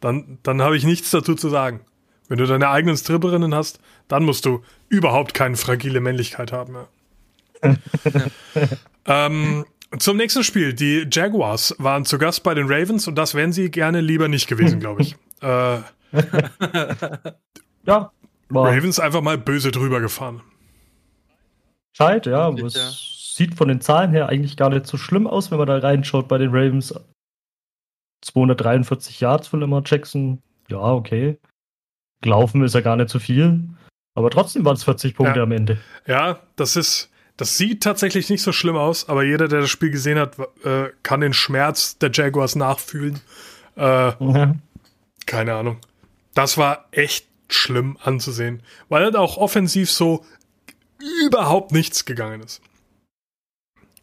[0.00, 1.80] dann dann habe ich nichts dazu zu sagen.
[2.28, 6.74] Wenn du deine eigenen Stripperinnen hast, dann musst du überhaupt keine fragile Männlichkeit haben.
[7.62, 7.76] Ja.
[9.26, 9.64] ähm,
[9.98, 10.72] zum nächsten Spiel.
[10.74, 14.48] Die Jaguars waren zu Gast bei den Ravens und das wären sie gerne lieber nicht
[14.48, 15.16] gewesen, glaube ich.
[15.42, 15.80] Äh,
[17.84, 18.10] Ja,
[18.48, 20.40] war Ravens einfach mal böse drüber gefahren.
[21.96, 22.66] Scheit, ja, aber Ja.
[22.66, 25.76] es sieht von den Zahlen her eigentlich gar nicht so schlimm aus, wenn man da
[25.78, 26.94] reinschaut bei den Ravens.
[28.22, 31.38] 243 Yards für Lamar Jackson, ja, okay.
[32.22, 33.60] Gelaufen ist ja gar nicht so viel,
[34.14, 35.42] aber trotzdem waren es 40 Punkte Ja.
[35.44, 35.78] am Ende.
[36.06, 39.90] Ja, das ist, das sieht tatsächlich nicht so schlimm aus, aber jeder, der das Spiel
[39.90, 43.20] gesehen hat, äh, kann den Schmerz der Jaguars nachfühlen.
[43.76, 44.54] Äh, Ja.
[45.26, 45.78] keine Ahnung.
[46.34, 50.24] Das war echt schlimm anzusehen, weil halt auch offensiv so
[51.26, 52.60] überhaupt nichts gegangen ist.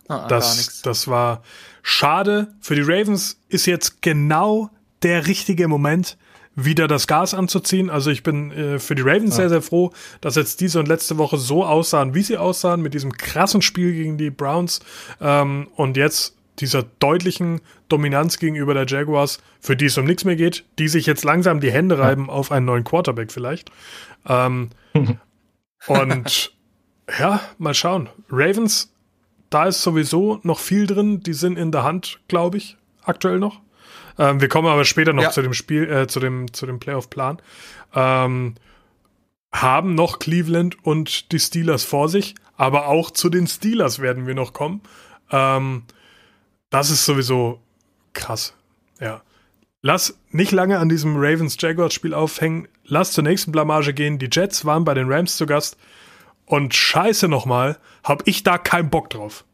[0.08, 1.44] Ah, gar Das, das war
[1.82, 2.54] schade.
[2.62, 4.70] Für die Ravens ist jetzt genau
[5.02, 6.18] der richtige Moment,
[6.56, 7.90] wieder das Gas anzuziehen.
[7.90, 9.42] Also ich bin äh, für die Ravens Ja.
[9.44, 12.94] sehr, sehr froh, dass jetzt diese und letzte Woche so aussahen, wie sie aussahen, mit
[12.94, 14.80] diesem krassen Spiel gegen die Browns
[15.20, 20.36] ähm, und jetzt dieser deutlichen Dominanz gegenüber der Jaguars, für die es um nichts mehr
[20.36, 23.72] geht, die sich jetzt langsam die Hände reiben auf einen neuen Quarterback vielleicht.
[24.28, 24.70] Ähm,
[25.88, 26.54] und
[27.20, 28.10] ja, mal schauen.
[28.30, 28.94] Ravens,
[29.50, 31.22] da ist sowieso noch viel drin.
[31.22, 33.60] Die sind in der Hand, glaube ich, aktuell noch.
[34.18, 35.32] Ähm, wir kommen aber später noch Ja.
[35.32, 37.42] zu dem Spiel, äh, zu dem, zu dem Playoff-Plan.
[37.94, 38.56] Ähm,
[39.52, 44.34] haben noch Cleveland und die Steelers vor sich, aber auch zu den Steelers werden wir
[44.36, 44.82] noch kommen.
[45.32, 45.84] Ähm,
[46.70, 47.60] das ist sowieso
[48.14, 48.56] krass.
[49.00, 49.22] Ja.
[49.82, 52.68] Lass nicht lange an diesem Ravens-Jaguars-Spiel aufhängen.
[52.86, 54.18] Lass zur nächsten Blamage gehen.
[54.18, 55.78] Die Jets waren bei den Rams zu Gast.
[56.46, 59.46] Und scheiße nochmal, hab ich da keinen Bock drauf.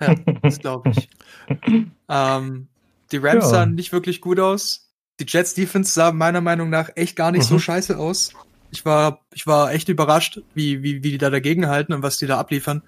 [0.00, 1.08] Ja, das glaube ich.
[2.08, 2.68] ähm,
[3.12, 3.50] die Rams Ja.
[3.50, 4.90] sahen nicht wirklich gut aus.
[5.20, 7.60] Die Jets Defense sah meiner Meinung nach echt gar nicht so Mhm.
[7.60, 8.32] scheiße aus.
[8.70, 12.18] Ich war, ich war echt überrascht, wie, wie, wie die da dagegen halten und was
[12.18, 12.82] die da abliefern.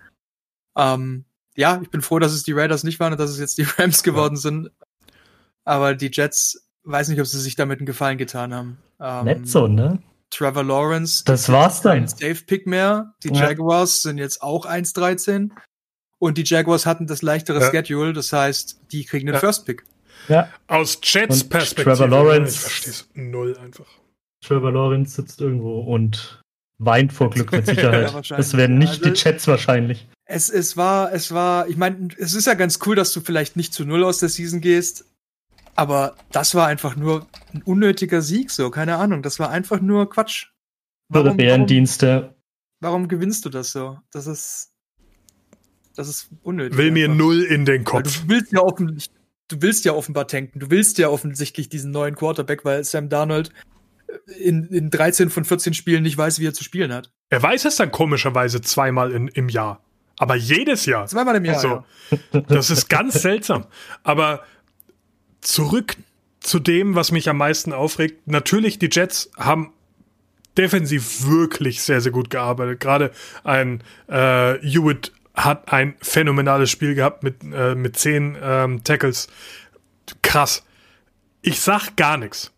[0.76, 1.24] Ähm,
[1.56, 3.62] ja, ich bin froh, dass es die Raiders nicht waren und dass es jetzt die
[3.78, 4.70] Rams geworden sind.
[5.64, 8.78] Aber die Jets, weiß nicht, ob sie sich damit einen Gefallen getan haben.
[9.00, 10.02] Ähm, Nicht so, ne?
[10.30, 11.24] Trevor Lawrence.
[11.24, 11.98] Das war's dann.
[11.98, 13.14] Kein Safe-Pick mehr.
[13.24, 13.48] Die Ja.
[13.48, 15.50] Jaguars sind jetzt auch 1-13.
[16.18, 17.70] Und die Jaguars hatten das leichtere Ja.
[17.70, 19.40] Schedule, das heißt, die kriegen den Ja.
[19.40, 19.85] First-Pick.
[20.28, 21.90] Ja, Aus Jets Und Perspektive.
[21.96, 23.87] Trevor Lawrence- Ich verstehe es null einfach.
[24.44, 26.40] Trevor Lawrence sitzt irgendwo und
[26.78, 28.14] weint vor Glück mit Ja, Sicherheit.
[28.14, 28.46] wahrscheinlich.
[28.46, 30.09] das werden nicht Also- die Jets wahrscheinlich.
[30.26, 33.56] Es, es war, es war, ich meine, es ist ja ganz cool, dass du vielleicht
[33.56, 35.04] nicht zu Null aus der Season gehst.
[35.74, 39.22] Aber das war einfach nur ein unnötiger Sieg, so, keine Ahnung.
[39.22, 40.46] Das war einfach nur Quatsch.
[41.09, 42.35] Warum, warum, Bärendienste.
[42.80, 43.98] warum gewinnst du das so?
[44.12, 44.70] Das ist,
[45.96, 46.78] das ist unnötig.
[46.78, 47.18] Will mir einfach.
[47.18, 48.22] null in den Weil Kopf.
[48.22, 49.19] du willst ja offensichtlich,
[49.50, 50.58] du willst ja offenbar tanken.
[50.58, 53.50] Du willst ja offensichtlich diesen neuen Quarterback, weil Sam Darnold
[54.38, 57.10] in, in 13 von 14 Spielen nicht weiß, wie er zu spielen hat.
[57.28, 59.80] Er weiß es dann komischerweise zweimal in, im Jahr.
[60.18, 61.06] Aber jedes Jahr.
[61.06, 61.58] Zweimal im Jahr.
[61.58, 61.84] So.
[62.32, 62.40] Ja.
[62.48, 63.66] Das ist ganz seltsam.
[64.02, 64.44] Aber
[65.40, 65.96] zurück
[66.40, 68.26] zu dem, was mich am meisten aufregt.
[68.26, 69.72] Natürlich, die Jets haben
[70.58, 72.80] defensiv wirklich sehr, sehr gut gearbeitet.
[72.80, 73.12] Gerade
[73.44, 75.12] ein äh, Hewitt
[75.44, 79.29] hat ein phänomenales Spiel gehabt mit, äh, mit zehn ähm, Tackles.
[80.22, 80.64] Krass.
[81.42, 82.53] Ich sag gar nichts.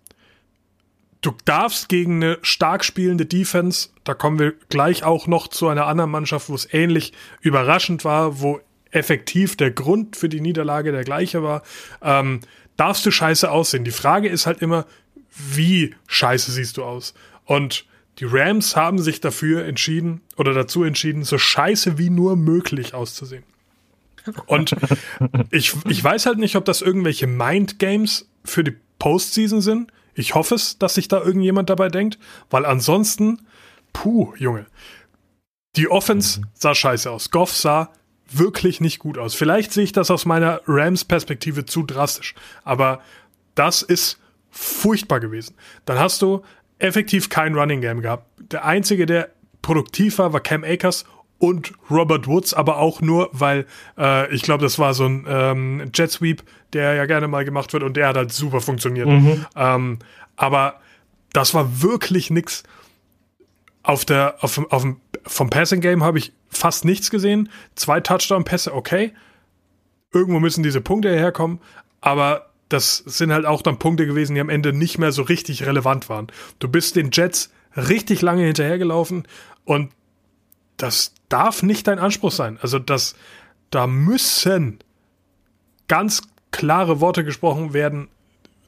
[1.20, 5.86] Du darfst gegen eine stark spielende Defense, da kommen wir gleich auch noch zu einer
[5.86, 11.04] anderen Mannschaft, wo es ähnlich überraschend war, wo effektiv der Grund für die Niederlage der
[11.04, 11.62] gleiche war,
[12.02, 12.40] ähm,
[12.76, 13.84] darfst du scheiße aussehen.
[13.84, 14.84] Die Frage ist halt immer,
[15.30, 17.14] wie scheiße siehst du aus?
[17.44, 17.86] Und
[18.18, 23.44] die Rams haben sich dafür entschieden oder dazu entschieden, so scheiße wie nur möglich auszusehen.
[24.46, 24.76] Und
[25.50, 29.92] ich, ich weiß halt nicht, ob das irgendwelche Mind-Games für die Postseason sind.
[30.14, 32.18] Ich hoffe es, dass sich da irgendjemand dabei denkt,
[32.50, 33.46] weil ansonsten,
[33.92, 34.66] puh, Junge,
[35.76, 36.46] die Offense mhm.
[36.54, 37.30] sah scheiße aus.
[37.30, 37.90] Goff sah
[38.30, 39.34] wirklich nicht gut aus.
[39.34, 43.00] Vielleicht sehe ich das aus meiner Rams-Perspektive zu drastisch, aber
[43.54, 44.18] das ist
[44.50, 45.54] furchtbar gewesen.
[45.84, 46.42] Dann hast du
[46.82, 48.26] effektiv kein Running Game gehabt.
[48.38, 49.30] Der einzige, der
[49.62, 51.04] produktiv war, war Cam Akers
[51.38, 53.66] und Robert Woods, aber auch nur, weil
[53.98, 56.42] äh, ich glaube, das war so ein ähm, Jet Sweep,
[56.72, 59.08] der ja gerne mal gemacht wird und der hat halt super funktioniert.
[59.08, 59.46] Mhm.
[59.56, 59.98] Ähm,
[60.36, 60.80] aber
[61.32, 62.62] das war wirklich nix.
[63.82, 67.48] Auf der, auf, auf dem, vom Passing Game habe ich fast nichts gesehen.
[67.74, 69.12] Zwei Touchdown-Pässe, okay.
[70.12, 71.58] Irgendwo müssen diese Punkte herkommen,
[72.00, 75.64] aber das sind halt auch dann Punkte gewesen, die am Ende nicht mehr so richtig
[75.64, 76.28] relevant waren.
[76.58, 79.26] Du bist den Jets richtig lange hinterhergelaufen
[79.64, 79.92] und
[80.76, 82.58] das darf nicht dein Anspruch sein.
[82.60, 83.14] Also das,
[83.70, 84.78] da müssen
[85.88, 88.08] ganz klare Worte gesprochen werden,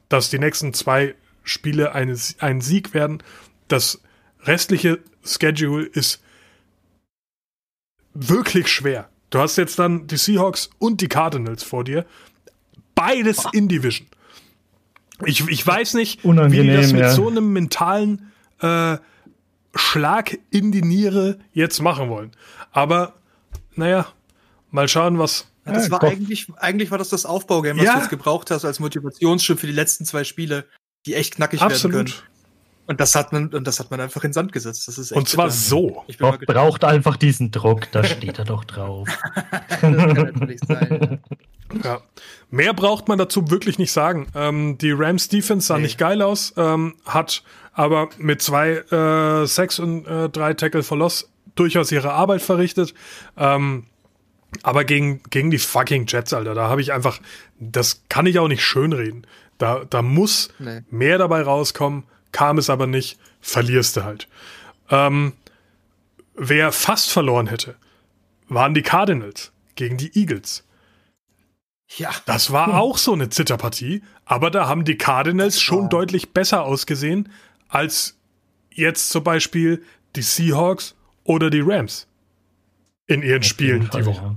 [0.08, 3.22] dass die nächsten zwei Spiele eine, ein Sieg werden.
[3.68, 4.00] Das
[4.42, 6.22] restliche Schedule ist
[8.12, 9.08] wirklich schwer.
[9.30, 12.06] Du hast jetzt dann die Seahawks und die Cardinals vor dir.
[12.94, 14.07] Beides in Division.
[15.24, 17.11] Ich, ich weiß nicht, Unangenehm, wie die das mit ja.
[17.12, 18.96] so einem mentalen äh,
[19.74, 22.33] Schlag in die Niere jetzt machen wollen.
[22.72, 23.14] Aber
[23.76, 24.07] naja,
[24.70, 25.46] mal schauen, was.
[25.66, 27.94] Ja, das Ja, war eigentlich, eigentlich war das das Aufbaugame, was Ja.
[27.94, 30.66] du jetzt gebraucht hast als Motivationsschub für die letzten zwei Spiele,
[31.07, 31.94] die echt knackig werden können.
[32.07, 32.24] Absolut.
[32.87, 34.87] Und das hat man, und das hat man einfach in Sand gesetzt.
[34.88, 35.57] Das ist echt Und zwar bitter.
[35.57, 36.04] so.
[36.07, 39.09] Ich braucht einfach diesen Druck, da steht er doch drauf.
[39.70, 41.20] das kann natürlich sein.
[41.83, 42.00] Ja.
[42.50, 44.29] Mehr braucht man dazu wirklich nicht sagen.
[44.35, 45.85] Ähm, die Rams Defense sah Nee.
[45.85, 50.96] nicht geil aus, ähm, hat aber mit zwei äh, Sacks und äh, drei Tackle for
[50.98, 52.94] Loss durchaus ihre Arbeit verrichtet.
[53.37, 53.85] Ähm,
[54.62, 57.18] aber gegen, gegen die fucking Jets, Alter, da habe ich einfach,
[57.59, 59.27] das kann ich auch nicht schönreden.
[59.59, 60.83] Da, da muss Nee.
[60.90, 64.29] mehr dabei rauskommen, kam es aber nicht, verlierst du halt.
[64.90, 65.33] Ähm,
[66.37, 67.74] wer fast verloren hätte,
[68.48, 70.64] waren die Cardinals gegen die Eagles.
[71.96, 76.33] Ja, Das war auch so eine Zitterpartie, aber da haben die Cardinals Das schon deutlich
[76.33, 77.28] besser ausgesehen
[77.68, 78.16] als
[78.70, 79.83] jetzt zum Beispiel
[80.16, 82.07] die Seahawks oder die Rams
[83.07, 84.22] in ihren Spielen Auf die Fall, Woche.
[84.22, 84.35] ja.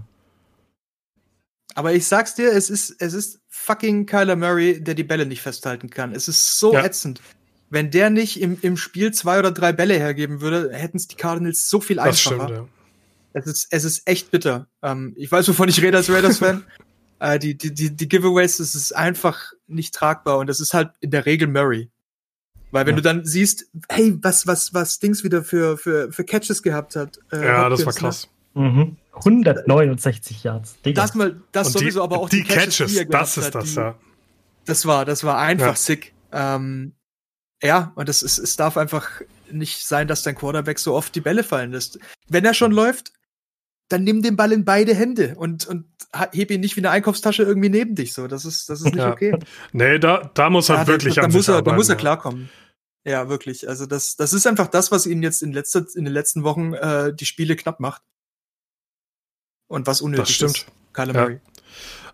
[1.75, 5.41] aber ich sag's dir, es ist, es ist fucking Kyler Murray, der die Bälle nicht
[5.41, 6.13] festhalten kann.
[6.13, 6.83] Es ist so Ja.
[6.83, 7.21] ätzend.
[7.69, 11.15] Wenn der nicht im, im Spiel zwei oder drei Bälle hergeben würde, hätten es die
[11.15, 12.45] Cardinals so viel Das einfacher.
[12.45, 12.67] stimmt, ja.
[13.33, 14.67] Es ist, es ist echt bitter.
[14.81, 16.63] Ähm, ich weiß, wovon ich rede als Raiders-Fan.
[17.19, 20.91] äh, die, die, die, die Giveaways, das ist einfach nicht tragbar und das ist halt
[21.01, 21.89] in der Regel Murray.
[22.71, 22.97] Weil wenn Ja.
[22.97, 27.17] du dann siehst, hey, was, was, was Dings wieder für, für, für Catches gehabt hat.
[27.31, 27.99] äh, Ja, das war ne?
[27.99, 28.27] krass.
[28.55, 28.97] Mhm.
[29.13, 30.79] 169 Yards.
[30.81, 31.01] Digga.
[31.01, 33.45] Das mal, das Und sowieso, die, aber auch die Catches, Catches, die er das ist
[33.45, 33.95] hat, das, die, ja.
[34.65, 35.75] Das war, das war einfach Ja.
[35.75, 36.13] sick.
[36.31, 36.93] Ähm,
[37.63, 39.09] ja, und es, ist, es darf einfach
[39.49, 41.97] nicht sein, dass dein Quarterback so oft die Bälle fallen lässt.
[42.27, 43.13] Wenn er schon läuft,
[43.89, 45.85] dann nimm den Ball in beide Hände und, und
[46.33, 48.13] heb ihn nicht wie eine Einkaufstasche irgendwie neben dich.
[48.13, 49.11] So, das ist, das ist nicht Ja.
[49.11, 49.37] okay.
[49.71, 51.87] Nee, da, da muss er Ja, da- wirklich da, an muss sich er, da muss
[51.89, 52.49] er arbeiten, klarkommen.
[53.05, 53.69] Ja, wirklich.
[53.69, 56.73] Also das, das ist einfach das, was ihn jetzt in, letzter, in den letzten Wochen
[56.73, 58.01] äh, die Spiele knapp macht.
[59.67, 60.57] Und was unnötig Das stimmt.
[60.57, 60.93] ist.
[60.93, 61.21] Kyler Ja.
[61.21, 61.39] Murray.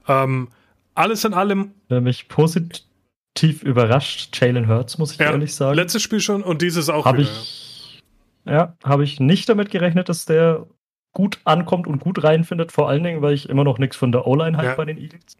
[0.07, 0.23] Ja.
[0.23, 0.49] Ähm,
[0.95, 5.75] alles in allem, mich positiv überrascht, Jalen Hurts, muss ich ja, ehrlich sagen.
[5.75, 7.31] letztes Spiel schon und dieses auch Habe wieder.
[7.31, 8.03] ich,
[8.45, 10.67] ja, habe ich nicht damit gerechnet, dass der
[11.13, 14.25] gut ankommt und gut reinfindet, vor allen Dingen, weil ich immer noch nichts von der
[14.27, 14.75] O-Line halt Ja.
[14.75, 15.37] bei den Eagles.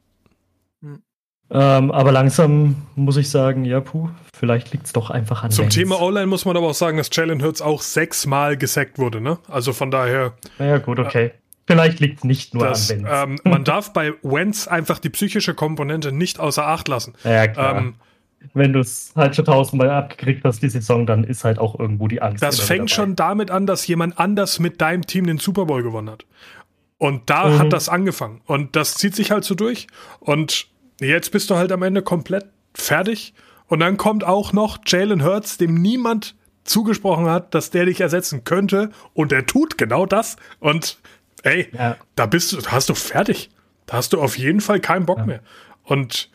[0.82, 1.02] Hm.
[1.50, 5.66] Ähm, aber langsam muss ich sagen, ja, puh, vielleicht liegt es doch einfach an Zum
[5.66, 5.78] Vance.
[5.80, 9.38] Thema Online muss man aber auch sagen, dass Jalen Hurts auch sechsmal gesackt wurde, ne?
[9.50, 11.32] Also von daher, Ja, gut, okay.
[11.66, 13.24] Vielleicht liegt es nicht nur das, an Vance.
[13.46, 17.14] ähm, man darf bei Wentz einfach die psychische Komponente nicht außer Acht lassen.
[17.24, 17.78] ja, klar.
[17.78, 17.96] Ähm,
[18.54, 22.08] Wenn du es halt schon tausendmal abgekriegt hast, die Saison, dann ist halt auch irgendwo
[22.08, 22.44] die Angst.
[22.44, 26.10] das fängt schon damit an, dass jemand anders mit deinem Team den Super Bowl gewonnen
[26.10, 26.26] hat.
[26.98, 27.60] Und da Mhm.
[27.60, 28.42] hat das angefangen.
[28.46, 29.88] Und das zieht sich halt so durch.
[30.20, 30.68] Und
[31.00, 33.34] jetzt bist du halt am Ende komplett fertig.
[33.68, 38.44] Und dann kommt auch noch Jalen Hurts, dem niemand zugesprochen hat, dass der dich ersetzen
[38.44, 38.90] könnte.
[39.14, 40.38] Und er tut genau das.
[40.60, 40.98] Und
[41.44, 41.98] ey, Ja.
[42.16, 43.50] da bist du, da hast du fertig.
[43.86, 45.26] Da hast du auf jeden Fall keinen Bock Ja.
[45.26, 45.40] mehr.
[45.84, 46.30] Und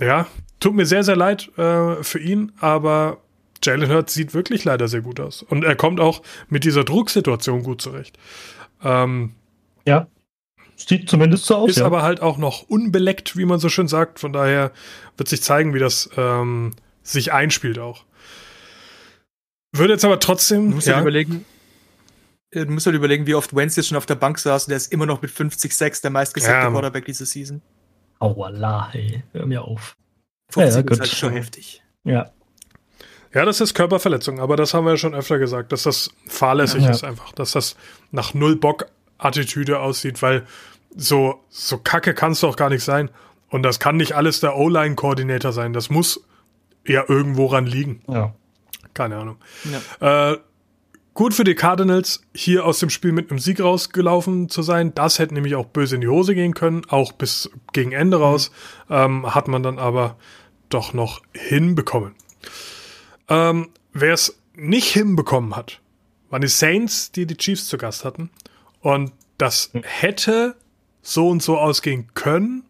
[0.00, 0.26] ja,
[0.60, 3.18] tut mir sehr, sehr leid äh, für ihn, aber
[3.62, 5.42] Jalen Hurts sieht wirklich leider sehr gut aus.
[5.42, 8.18] Und er kommt auch mit dieser Drucksituation gut zurecht.
[8.82, 9.34] Ähm,
[9.86, 10.06] Ja.
[10.76, 11.70] Sieht zumindest so aus.
[11.70, 11.84] Ist ja.
[11.84, 14.18] aber halt auch noch unbeleckt, wie man so schön sagt.
[14.18, 14.72] Von daher
[15.18, 18.04] wird sich zeigen, wie das ähm, sich einspielt auch.
[19.72, 20.70] Würde jetzt aber trotzdem.
[20.70, 21.44] Du musst halt überlegen,
[22.50, 24.70] äh, du musst halt überlegen, wie oft Wentz jetzt schon auf der Bank saß und
[24.70, 26.70] der ist immer noch mit 50 Sacks der meistgesackte Ja.
[26.70, 27.60] Quarterback diese Season.
[28.18, 29.94] Aua, hey, hör mir auf.
[30.50, 31.00] 50 Ja, ist gut.
[31.00, 31.82] halt schon heftig.
[32.04, 32.30] Ja.
[33.32, 36.82] Ja, das ist Körperverletzung, aber das haben wir ja schon öfter gesagt, dass das fahrlässig
[36.84, 36.90] Ja.
[36.90, 37.76] ist einfach, dass das
[38.10, 40.44] nach null Bock-Attitüde aussieht, weil
[40.96, 43.08] so, so kacke kannst du auch gar nicht sein.
[43.48, 45.72] Und das kann nicht alles der O-Line-Koordinator sein.
[45.72, 46.24] Das muss
[46.86, 48.02] ja irgendwo ran liegen.
[48.08, 48.34] ja.
[48.92, 49.36] Keine Ahnung.
[50.00, 50.32] Ja.
[50.32, 50.38] Äh,
[51.14, 54.92] gut für die Cardinals, hier aus dem Spiel mit einem Sieg rausgelaufen zu sein.
[54.94, 58.50] Das hätte nämlich auch böse in die Hose gehen können, auch bis gegen Ende raus.
[58.90, 60.16] Ähm, hat man dann aber
[60.70, 62.14] doch noch hinbekommen.
[63.28, 65.80] Ähm, Wer es nicht hinbekommen hat,
[66.28, 68.30] waren die Saints, die die Chiefs zu Gast hatten.
[68.80, 70.56] Und das hätte
[71.02, 72.64] so und so ausgehen können.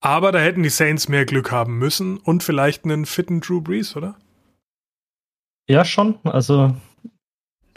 [0.00, 3.96] Aber da hätten die Saints mehr Glück haben müssen und vielleicht einen fitten Drew Brees,
[3.96, 4.16] oder?
[5.68, 6.18] Ja, schon.
[6.24, 6.74] Also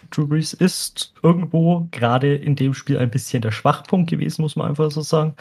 [0.09, 4.67] Drew Brees ist irgendwo gerade in dem Spiel ein bisschen der Schwachpunkt gewesen, muss man
[4.67, 5.35] einfach so sagen.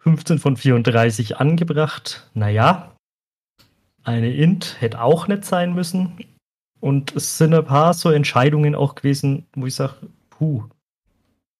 [0.00, 2.28] 15 von 34 angebracht.
[2.34, 2.94] Naja,
[4.02, 6.18] eine Int hätte auch nicht sein müssen.
[6.80, 9.94] Und es sind ein paar so Entscheidungen auch gewesen, wo ich sage,
[10.30, 10.64] puh,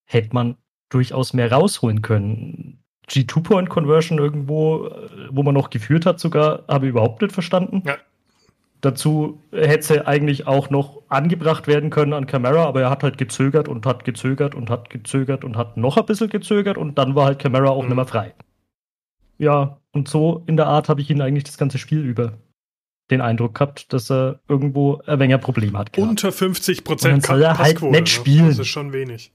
[0.07, 0.57] hätte man
[0.91, 2.83] durchaus mehr rausholen können.
[3.09, 7.83] G2-Point-Conversion irgendwo, äh, wo man noch geführt hat, sogar, habe ich überhaupt nicht verstanden.
[7.85, 7.99] Ja.
[8.83, 13.19] Dazu hätte sie eigentlich auch noch angebracht werden können an Camara, aber er hat halt
[13.19, 17.15] gezögert und hat gezögert und hat gezögert und hat noch ein bisschen gezögert und dann
[17.15, 17.89] war halt Camara auch Mhm.
[17.89, 18.35] nicht mehr frei.
[19.39, 22.39] Ja, und so in der Art habe ich ihn eigentlich das ganze Spiel über
[23.11, 25.93] den Eindruck gehabt, dass er irgendwo ein wenig ein Problem hat.
[25.93, 26.09] gehabt.
[26.11, 28.49] Unter 50 Und Prozent dann soll er halt nicht spielen.
[28.49, 29.33] Das ist schon wenig.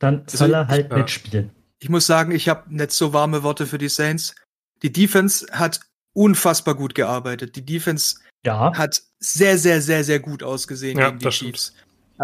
[0.00, 0.98] dann soll er halt ja.
[0.98, 1.50] nicht spielen.
[1.80, 4.34] Ich muss sagen, ich habe nicht so warme Worte für die Saints.
[4.82, 5.80] Die Defense hat
[6.18, 7.54] unfassbar gut gearbeitet.
[7.56, 11.72] Die Defense Ja, hat sehr, sehr, sehr, sehr gut ausgesehen Ja, gegen die Chiefs.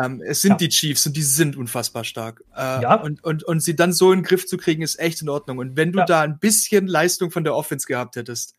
[0.02, 0.57] Ähm, es sind Ja.
[0.59, 2.42] die Chiefs und die sind unfassbar stark.
[2.57, 2.94] Äh, Ja.
[2.96, 5.59] und, und, und sie dann so in den Griff zu kriegen, ist echt in Ordnung.
[5.59, 6.04] Und wenn du Ja.
[6.07, 8.57] da ein bisschen Leistung von der Offense gehabt hättest,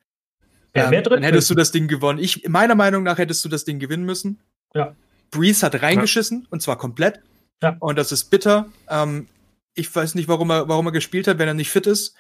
[0.74, 2.20] ähm, dann hättest du das Ding gewonnen.
[2.20, 4.40] Ich, meiner Meinung nach hättest du das Ding gewinnen müssen.
[4.74, 4.96] Ja.
[5.32, 7.20] Breeze hat reingeschissen und zwar komplett.
[7.62, 7.76] Ja.
[7.80, 8.68] Und das ist bitter.
[8.90, 9.28] Ähm,
[9.74, 12.16] ich weiß nicht, warum er, warum er gespielt hat, wenn er nicht fit ist.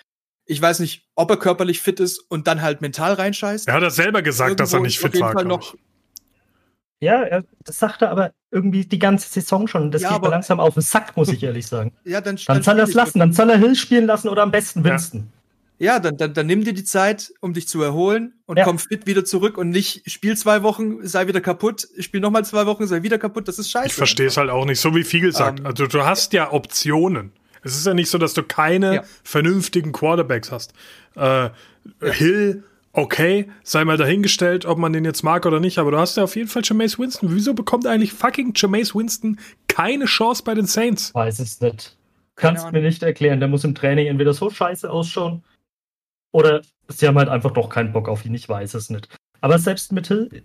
[0.45, 3.67] Ich weiß nicht, ob er körperlich fit ist und dann halt mental reinscheißt.
[3.67, 5.33] Er hat das selber gesagt, dass er Irgendwo nicht ist auf fit jeden war.
[5.33, 5.75] Fall noch-.
[7.01, 9.91] Ja, er, das sagt er aber irgendwie die ganze Saison schon.
[9.91, 11.91] Das Ja, geht mir aber- langsam auf den Sack, muss ich ehrlich sagen.
[12.05, 14.51] Ja, dann, Dann soll er es lassen, dann soll er Hill spielen lassen oder am
[14.51, 14.91] besten Ja.
[14.91, 15.27] Winston.
[15.77, 18.63] Ja, dann, dann, dann nimm dir die Zeit, um dich zu erholen und Ja.
[18.63, 22.65] komm fit wieder zurück und nicht spiel zwei Wochen, sei wieder kaputt, spiel nochmal zwei
[22.65, 23.49] Wochen, sei wieder kaputt.
[23.49, 23.87] Das ist scheiße.
[23.87, 25.59] Ich verstehe es halt auch nicht, so wie Fiegel sagt.
[25.59, 25.65] Ähm.
[25.65, 27.33] also du hast ja Optionen.
[27.65, 29.03] Es ist ja nicht so, dass du keine Ja.
[29.23, 30.73] vernünftigen Quarterbacks hast.
[31.15, 31.49] Äh,
[32.01, 36.15] Hill, okay, sei mal dahingestellt, ob man den jetzt mag oder nicht, aber du hast
[36.17, 37.29] ja auf jeden Fall Jameis Winston.
[37.33, 41.13] Wieso bekommt eigentlich fucking Jameis Winston keine Chance bei den Saints?
[41.13, 41.97] Weiß es nicht.
[42.35, 43.39] Kannst mir nicht erklären.
[43.39, 45.43] Der muss im Training entweder so scheiße ausschauen
[46.33, 48.33] oder sie haben halt einfach doch keinen Bock auf ihn.
[48.35, 49.07] Ich weiß es nicht.
[49.41, 50.43] Aber selbst mit Hill,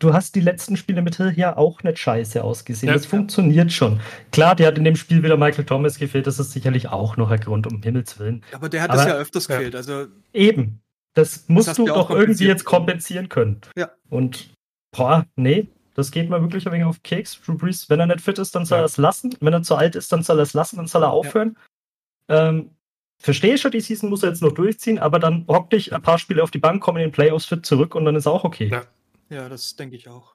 [0.00, 2.88] du hast die letzten Spiele mit Hill ja auch nicht scheiße ausgesehen.
[2.88, 2.94] Ja.
[2.94, 4.00] das funktioniert schon.
[4.32, 6.26] Klar, der hat in dem Spiel wieder Michael Thomas gefehlt.
[6.26, 8.42] Das ist sicherlich auch noch ein Grund, um Himmels Willen.
[8.52, 9.56] Aber der hat Aber- es ja öfters Ja.
[9.56, 9.76] gefehlt.
[9.76, 10.80] Also Eben.
[11.14, 13.60] Das musst hast du doch irgendwie jetzt kompensieren können.
[13.76, 13.90] Ja.
[14.10, 14.50] Und,
[14.92, 17.40] boah, nee, das geht mir wirklich ein wenig auf den Keks.
[17.44, 18.82] Drew Brees, wenn er nicht fit ist, dann soll Ja.
[18.82, 19.34] er es lassen.
[19.40, 21.56] Wenn er zu alt ist, dann soll er es lassen, dann soll er aufhören.
[22.28, 22.70] Ähm,
[23.18, 26.18] verstehe schon, die Season muss er jetzt noch durchziehen, aber dann hock dich ein paar
[26.18, 28.68] Spiele auf die Bank, komm in den Playoffs fit zurück und dann ist auch okay.
[28.68, 28.82] Ja.
[29.30, 30.34] Ja, das denke ich auch.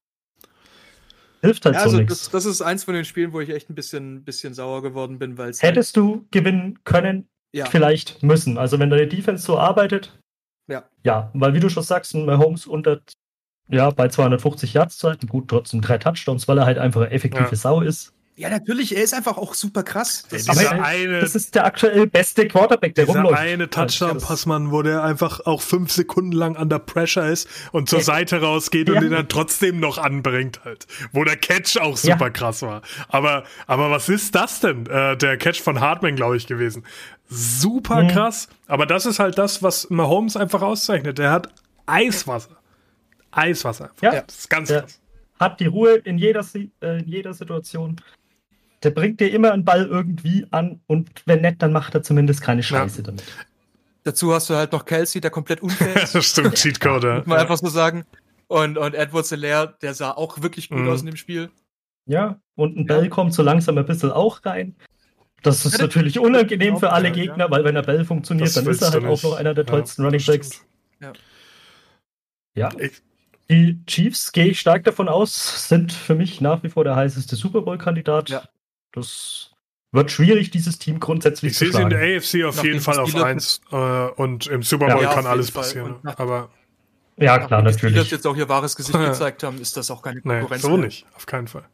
[1.41, 2.23] Hilft halt Ja, so also nichts.
[2.23, 5.19] das, das ist eins von den Spielen, wo ich echt ein bisschen, bisschen sauer geworden
[5.19, 8.57] bin, weil es Hättest du gewinnen können, ja, vielleicht müssen.
[8.57, 10.17] Also wenn deine Defense so arbeitet,
[10.67, 10.89] Ja.
[11.03, 13.01] Ja, weil wie du schon sagst, ein Mahomes unter,
[13.69, 17.11] ja, bei 250 Yards zu halten, gut, trotzdem drei Touchdowns, weil er halt einfach eine
[17.11, 17.55] effektive Ja.
[17.55, 18.14] Sau ist.
[18.37, 20.23] Ja, natürlich, er ist einfach auch super krass.
[20.29, 23.37] Das Ey, ist, eine- das ist der aktuell beste Quarterback, der rumläuft.
[23.39, 28.05] eine Touchdown-Passmann, wo der einfach auch fünf Sekunden lang under pressure ist und zur Ja.
[28.05, 28.95] Seite rausgeht Ja.
[28.95, 30.85] und den dann trotzdem noch anbringt halt.
[31.13, 32.29] Wo der Catch auch super Ja.
[32.29, 32.81] krass war.
[33.07, 34.85] Aber, aber was ist das denn?
[34.87, 36.83] Äh, der Catch von Hartman, glaube ich, gewesen.
[37.29, 38.07] Super Mhm.
[38.09, 38.49] krass.
[38.67, 41.17] Aber das ist halt das, was Mahomes einfach auszeichnet.
[41.19, 41.47] Der hat
[41.85, 42.57] Eiswasser.
[43.31, 43.91] Eiswasser.
[44.01, 44.21] Ja.
[44.21, 44.81] Das ist ganz Ja.
[44.81, 44.99] krass.
[45.39, 46.45] Hat die Ruhe in jeder,
[46.81, 47.97] äh, in jeder Situation.
[48.85, 52.41] Der bringt dir immer einen Ball irgendwie an und wenn nicht, dann macht er zumindest
[52.41, 53.23] keine Scheiße damit.
[54.03, 57.03] dazu hast du halt noch Kelsey, der komplett unfair ist, Das stimmt, Cheatcode.
[57.03, 57.17] ja.
[57.17, 58.05] muss man einfach so sagen.
[58.47, 60.89] Und, und Edward Selaire, der sah auch wirklich gut Mhm.
[60.89, 61.49] aus in dem Spiel.
[62.05, 62.99] Ja, und ein Ja.
[62.99, 64.75] Bell kommt so langsam ein bisschen auch rein.
[65.41, 67.21] Das ist Hätte- natürlich unangenehm für alle Ja, ja.
[67.23, 69.63] Gegner, weil wenn der Bell funktioniert, Das dann ist er halt auch noch einer der
[69.65, 70.63] Ja, tollsten Running Backs.
[72.55, 72.69] Ja.
[72.79, 73.01] Ich-
[73.49, 77.35] Die Chiefs, gehe ich stark davon aus, sind für mich nach wie vor der heißeste
[77.35, 78.29] Super Bowl-Kandidat.
[78.29, 78.43] Ja.
[78.95, 79.51] Das
[79.91, 82.01] wird schwierig, dieses Team grundsätzlich Ich zu sehe sie in schlagen.
[82.01, 83.75] der AFC auf jeden die Fall auf Steelers 1 äh,
[84.21, 85.61] und im Super Bowl Ja, kann alles Fall.
[85.63, 85.95] passieren.
[86.03, 86.49] Nach- Aber
[87.17, 88.11] Ja, klar, Nachdem die Steelers natürlich.
[88.11, 90.85] jetzt auch ihr wahres Gesicht gezeigt haben, ist das auch keine nee, Konkurrenz so mehr.
[90.87, 91.65] nicht, auf keinen Fall.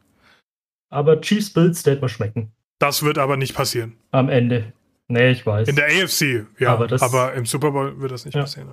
[0.90, 2.52] Aber Chiefs Bills, der wird mir schmecken.
[2.78, 3.96] Das wird aber nicht passieren.
[4.10, 4.72] Am Ende.
[5.08, 5.68] Nee, ich weiß.
[5.68, 8.42] In der AFC, ja, Aber aber, das- im Super Bowl wird das nicht Ja.
[8.42, 8.68] passieren.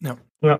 [0.00, 0.58] ne?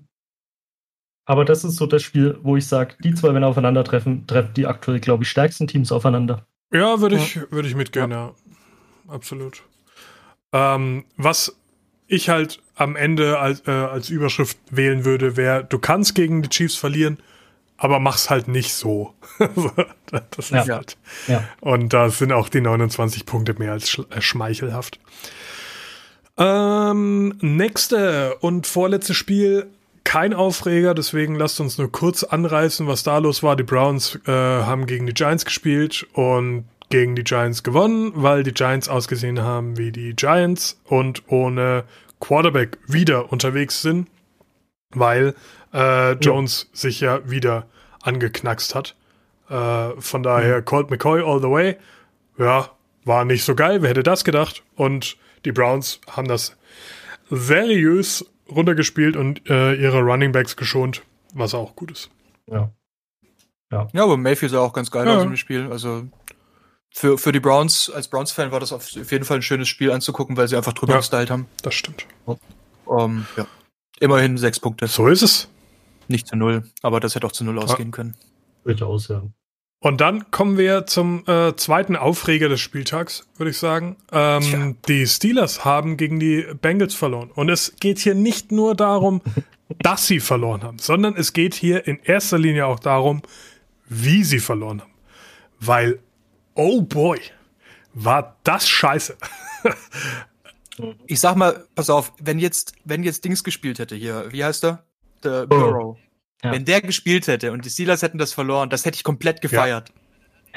[1.26, 4.66] Aber das ist so das Spiel, wo ich sage, die zwei, wenn aufeinandertreffen, treffen die
[4.66, 6.44] aktuell, glaube ich, stärksten Teams aufeinander.
[6.72, 8.32] Ja, würde ich, würde ich mitgehen, ja.
[9.08, 9.62] Absolut.
[10.52, 11.56] Ähm, was
[12.06, 16.48] ich halt am Ende als, äh, als Überschrift wählen würde, wäre, du kannst gegen die
[16.48, 17.18] Chiefs verlieren,
[17.76, 19.14] aber mach's halt nicht so.
[20.10, 20.76] das ist Ja.
[20.76, 20.96] halt.
[21.28, 21.44] Ja.
[21.60, 24.98] Und da sind auch die 29 Punkte mehr als sch äh, schmeichelhaft.
[26.36, 29.66] Ähm, nächste und vorletzte Spiel,
[30.04, 33.56] kein Aufreger, deswegen lasst uns nur kurz anreißen, was da los war.
[33.56, 38.52] Die Browns äh, haben gegen die Giants gespielt und gegen die Giants gewonnen, weil die
[38.52, 41.84] Giants ausgesehen haben wie die Giants und ohne
[42.18, 44.08] Quarterback wieder unterwegs sind,
[44.90, 45.34] weil
[45.72, 47.66] äh, Jones sich ja wieder
[48.02, 48.96] angeknackst hat.
[49.48, 51.76] Äh, von daher Colt McCoy all the way.
[52.38, 52.70] Ja,
[53.04, 53.82] war nicht so geil.
[53.82, 54.62] Wer hätte das gedacht?
[54.74, 56.56] Und die Browns haben das
[57.30, 61.02] seriös runtergespielt und äh, ihre Running Backs geschont,
[61.34, 62.10] was auch gut ist.
[62.46, 62.70] Ja.
[63.72, 65.18] Ja, aber Mayfield sah auch ganz geil Ja.
[65.18, 65.68] aus im Spiel.
[65.70, 66.08] Also
[66.92, 70.36] für, für die Browns, als Browns-Fan war das auf jeden Fall ein schönes Spiel anzugucken,
[70.36, 70.98] weil sie einfach drüber Ja.
[70.98, 71.46] gestylt haben.
[71.62, 72.04] Das stimmt.
[72.90, 73.46] Ähm, ja.
[74.00, 74.88] Immerhin sechs Punkte.
[74.88, 75.48] So ist es.
[76.08, 78.16] Nicht zu null, aber das hätte auch zu null ausgehen können.
[78.64, 79.22] Durchaus, ja.
[79.82, 83.96] Und dann kommen wir zum äh, zweiten Aufreger des Spieltags, würde ich sagen.
[84.12, 84.74] Ähm, Tja.
[84.88, 87.30] die Steelers haben gegen die Bengals verloren.
[87.34, 89.22] Und es geht hier nicht nur darum,
[89.78, 93.22] dass sie verloren haben, sondern es geht hier in erster Linie auch darum,
[93.88, 94.92] wie sie verloren haben.
[95.60, 96.00] Weil,
[96.54, 97.18] oh boy,
[97.94, 99.16] war das scheiße.
[101.06, 104.64] Ich sag mal, pass auf, wenn jetzt, wenn jetzt Dings gespielt hätte hier, wie heißt
[104.64, 104.84] er?
[105.22, 105.98] Der Burrow.
[106.42, 106.52] Ja.
[106.52, 109.90] Wenn der gespielt hätte und die Steelers hätten das verloren, das hätte ich komplett gefeiert.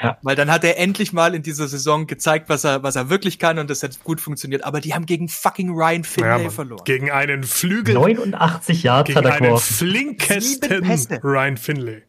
[0.02, 0.18] Ja.
[0.22, 3.38] Weil dann hat er endlich mal in dieser Saison gezeigt, was er, was er wirklich
[3.38, 4.64] kann und das hat gut funktioniert.
[4.64, 6.50] Aber die haben gegen fucking Ryan Ja, Finlay Mann.
[6.50, 6.82] verloren.
[6.84, 9.74] Gegen einen Flügel, 89 Yards gegen hat er einen geworfen.
[9.74, 10.84] flinkesten.
[11.22, 12.02] Ryan Finlay.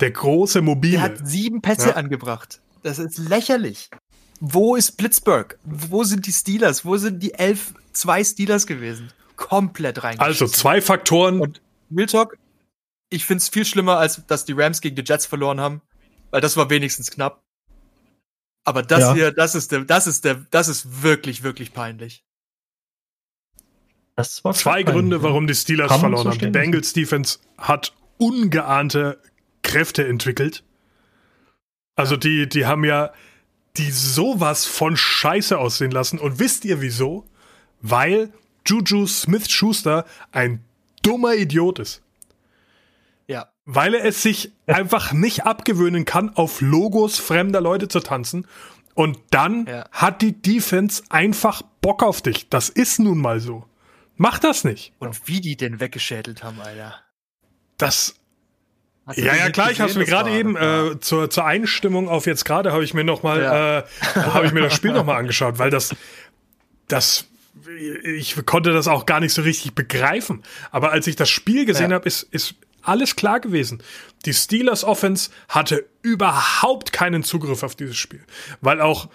[0.00, 0.92] Der große Mobile.
[0.92, 1.94] Der hat sieben Pässe Ja.
[1.96, 2.60] angebracht.
[2.82, 3.88] Das ist lächerlich.
[4.40, 5.56] Wo ist Blitzburg?
[5.64, 6.84] Wo sind die Steelers?
[6.84, 9.10] Wo sind die elf, zwei Steelers gewesen?
[9.36, 10.26] Komplett reingeschissen.
[10.44, 11.40] Also zwei Faktoren.
[11.40, 11.60] Und
[11.94, 12.36] Real Talk,
[13.12, 15.82] ich find's viel schlimmer, als dass die Rams gegen die Jets verloren haben,
[16.30, 17.42] weil das war wenigstens knapp.
[18.64, 19.14] Aber das Ja.
[19.14, 22.24] hier, das ist der, das ist der, das ist wirklich, wirklich peinlich.
[24.16, 26.38] Das war Zwei schon Gründe, peinlich, warum die Steelers Kann verloren so haben.
[26.38, 26.46] Die.
[26.50, 29.20] Bengals Defense hat ungeahnte
[29.62, 30.64] Kräfte entwickelt.
[31.96, 33.12] Also die, die haben ja
[33.76, 36.18] die sowas von Scheiße aussehen lassen.
[36.18, 37.24] Und wisst ihr wieso?
[37.80, 38.32] Weil
[38.66, 40.62] Juju Smith-Schuster ein
[41.02, 42.02] dummer Idiot ist.
[43.64, 48.46] Weil er es sich einfach nicht abgewöhnen kann, auf Logos fremder Leute zu tanzen.
[48.94, 49.86] Und dann Ja.
[49.92, 52.48] hat die Defense einfach Bock auf dich.
[52.48, 53.64] Das ist nun mal so.
[54.16, 54.92] Mach das nicht.
[54.98, 56.96] Und wie die den weggeschädelt haben, Alter.
[57.78, 58.14] Das.
[59.06, 62.44] Hast Ja, ja, klar, ich habe mir gerade eben äh, zur, zur Einstimmung auf jetzt
[62.44, 63.78] gerade habe ich mir noch mal Ja.
[63.80, 63.84] äh,
[64.16, 65.94] habe ich mir das Spiel noch mal angeschaut, weil das
[66.88, 67.26] das
[67.78, 70.42] ich konnte das auch gar nicht so richtig begreifen.
[70.70, 71.96] Aber als ich das Spiel gesehen Ja.
[71.96, 73.82] habe, ist ist alles klar gewesen.
[74.24, 78.24] Die Steelers Offense hatte überhaupt keinen Zugriff auf dieses Spiel,
[78.60, 79.08] weil auch.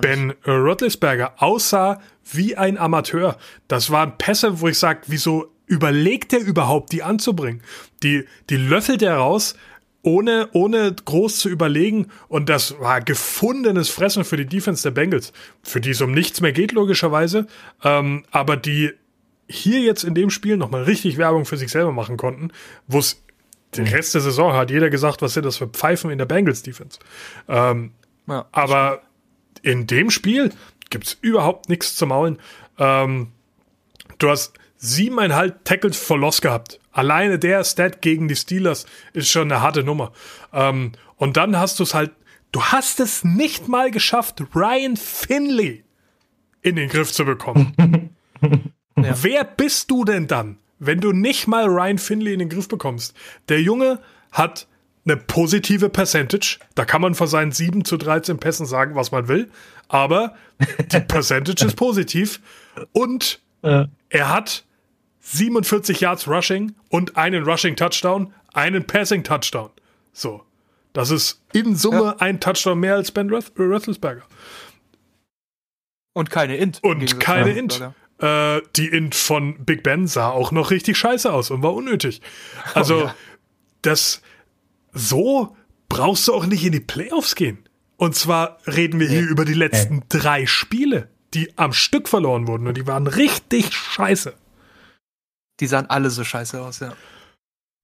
[0.00, 2.00] Ben äh, Roethlisberger aussah
[2.32, 3.38] wie ein Amateur.
[3.68, 7.62] Das waren Pässe, wo ich sage, wieso überlegt er überhaupt, die anzubringen?
[8.02, 9.54] Die, die löffelt er raus,
[10.02, 12.08] ohne, ohne groß zu überlegen.
[12.28, 16.40] Und das war gefundenes Fressen für die Defense der Bengals, für die es um nichts
[16.40, 17.46] mehr geht, logischerweise.
[17.84, 18.92] Ähm, aber die
[19.48, 22.50] hier jetzt in dem Spiel nochmal richtig Werbung für sich selber machen konnten,
[22.86, 23.22] wo es
[23.76, 26.62] den Rest der Saison hat jeder gesagt, was sind das für Pfeifen in der Bengals
[26.62, 26.98] Defense.
[27.48, 27.92] Ähm,
[28.26, 28.46] Ja.
[28.52, 29.02] aber
[29.62, 30.52] in dem Spiel
[30.90, 32.38] gibt's überhaupt nichts zu maulen.
[32.78, 33.32] Ähm,
[34.18, 36.78] du hast siebeneinhalb Tackles for Loss gehabt.
[36.92, 40.12] Alleine der Stat gegen die Steelers ist schon eine harte Nummer.
[40.52, 42.12] Ähm, und dann hast du es halt,
[42.52, 45.84] du hast es nicht mal geschafft, Ryan Finley
[46.62, 48.14] in den Griff zu bekommen.
[49.04, 49.14] Ja.
[49.22, 53.14] Wer bist du denn dann, wenn du nicht mal Ryan Finley in den Griff bekommst?
[53.48, 54.00] Der Junge
[54.32, 54.66] hat
[55.04, 56.58] eine positive Percentage.
[56.74, 59.50] Da kann man von seinen 7 zu 13 Pässen sagen, was man will.
[59.88, 60.34] Aber
[60.92, 62.40] die Percentage ist positiv.
[62.92, 64.64] Und Äh, er hat
[65.20, 69.70] 47 Yards Rushing und einen Rushing Touchdown, einen Passing Touchdown.
[70.12, 70.44] So.
[70.92, 74.22] Das ist in Summe ein Touchdown mehr als Ben Roeth- Roethlisberger.
[76.14, 76.80] Und keine Int.
[76.82, 77.80] Und keine Int.
[78.18, 82.20] Äh, die Int von Big Ben sah auch noch richtig scheiße aus und war unnötig.
[82.74, 83.14] Also, Oh ja.
[83.82, 84.22] das
[84.92, 85.56] so
[85.88, 87.58] brauchst du auch nicht in die Playoffs gehen.
[87.96, 92.66] Und zwar reden wir hier über die letzten drei Spiele, die am Stück verloren wurden
[92.66, 94.34] und die waren richtig scheiße.
[95.60, 96.94] Die sahen alle so scheiße aus, ja.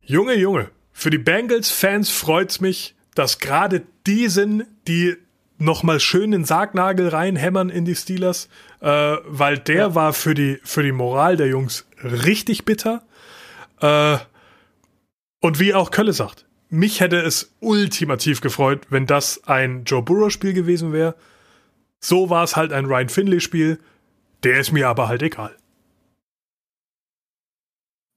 [0.00, 5.16] Junge, Junge, für die Bengals-Fans freut's mich, dass gerade die sind, die
[5.64, 8.48] nochmal schön den Sargnagel reinhämmern in die Steelers,
[8.80, 9.94] äh, weil der Ja.
[9.94, 13.02] war für die, für die Moral der Jungs richtig bitter.
[13.80, 14.18] Äh,
[15.40, 20.52] und wie auch Kölle sagt, mich hätte es ultimativ gefreut, wenn das ein Joe Burrow-Spiel
[20.54, 21.14] gewesen wäre.
[22.00, 23.78] So war es halt ein Ryan Finley-Spiel.
[24.42, 25.54] Der ist mir aber halt egal.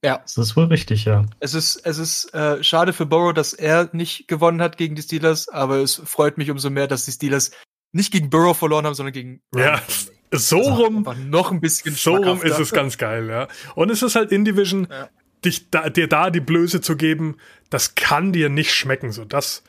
[0.04, 1.26] Ja, das ist wohl richtig, ja.
[1.40, 5.02] es ist, es ist äh, schade für Burrow, dass er nicht gewonnen hat gegen die
[5.02, 7.50] Steelers, aber es freut mich umso mehr, dass die Steelers
[7.90, 10.18] nicht gegen Burrow verloren haben, sondern gegen Ja, Ryan Finley.
[10.32, 13.48] so Also rum noch ein bisschen So rum ist es ganz geil, ja.
[13.74, 15.08] Und es ist halt in Division, Ja.
[15.44, 17.36] dich da, dir da die Blöße zu geben,
[17.70, 19.10] das kann dir nicht schmecken.
[19.10, 19.64] So, das,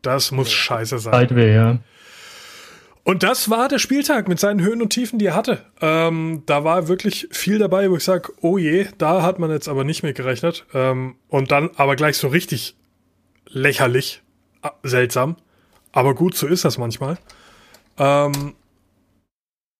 [0.00, 1.12] das muss scheiße sein.
[1.12, 1.78] Weit weh, ja.
[3.02, 5.64] Und das war der Spieltag mit seinen Höhen und Tiefen, die er hatte.
[5.80, 9.68] Ähm, da war wirklich viel dabei, wo ich sage, oh je, da hat man jetzt
[9.68, 10.66] aber nicht mit gerechnet.
[10.74, 12.76] Ähm, und dann aber gleich so richtig
[13.48, 14.22] lächerlich,
[14.62, 15.36] äh, seltsam.
[15.92, 17.18] Aber gut, so ist das manchmal.
[17.98, 18.54] Ähm,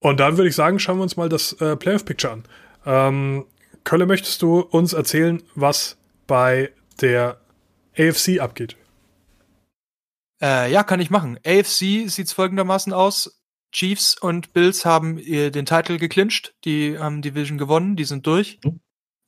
[0.01, 2.45] und dann würde ich sagen, schauen wir uns mal das äh, Playoff-Picture an.
[2.87, 3.45] Ähm,
[3.85, 7.39] Kölle, möchtest du uns erzählen, was bei der
[7.99, 8.77] AFC abgeht?
[10.43, 11.39] Äh, ja, kann ich machen.
[11.45, 13.41] AFC sieht's folgendermaßen aus.
[13.73, 16.55] Chiefs und Bills haben ihr den Titel geclincht.
[16.65, 18.59] Die haben Division gewonnen, die sind durch.
[18.65, 18.81] Mhm.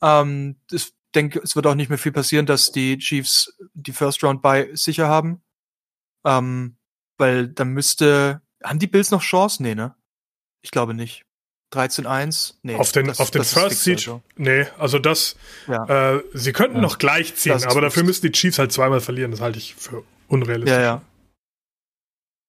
[0.02, 4.24] Ähm, ich denke, es wird auch nicht mehr viel passieren, dass die Chiefs die First
[4.24, 5.42] Round bei sicher haben.
[6.24, 6.76] Ähm,
[7.18, 8.40] weil dann müsste.
[8.64, 9.62] Haben die Bills noch Chance?
[9.62, 9.94] Nee, ne?
[10.62, 11.24] Ich glaube nicht.
[11.72, 12.54] 13-1?
[12.62, 12.74] Nee.
[12.76, 13.98] auf den, das- auf den First Seed?
[13.98, 14.22] also.
[14.36, 15.36] Nee, also das,
[15.66, 16.14] Ja.
[16.16, 16.82] äh, sie könnten Ja.
[16.82, 18.06] noch gleich ziehen, aber dafür fix.
[18.06, 19.30] müssen die Chiefs halt zweimal verlieren.
[19.30, 20.74] Das halte ich für unrealistisch.
[20.74, 21.02] Ja, ja.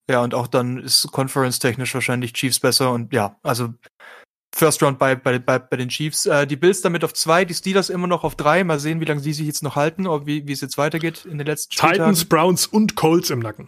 [0.09, 3.73] Ja, und auch dann ist Conference-technisch wahrscheinlich Chiefs besser und ja, also
[4.55, 6.25] First Round bei, bei, bei, bei den Chiefs.
[6.25, 8.63] Äh, die Bills damit auf zwei, die Steelers immer noch auf drei.
[8.63, 11.25] Mal sehen, wie lange die sich jetzt noch halten, ob wie, wie es jetzt weitergeht
[11.25, 12.29] in den letzten Titans, Spieltagen.
[12.29, 13.67] Browns und Colts im Nacken.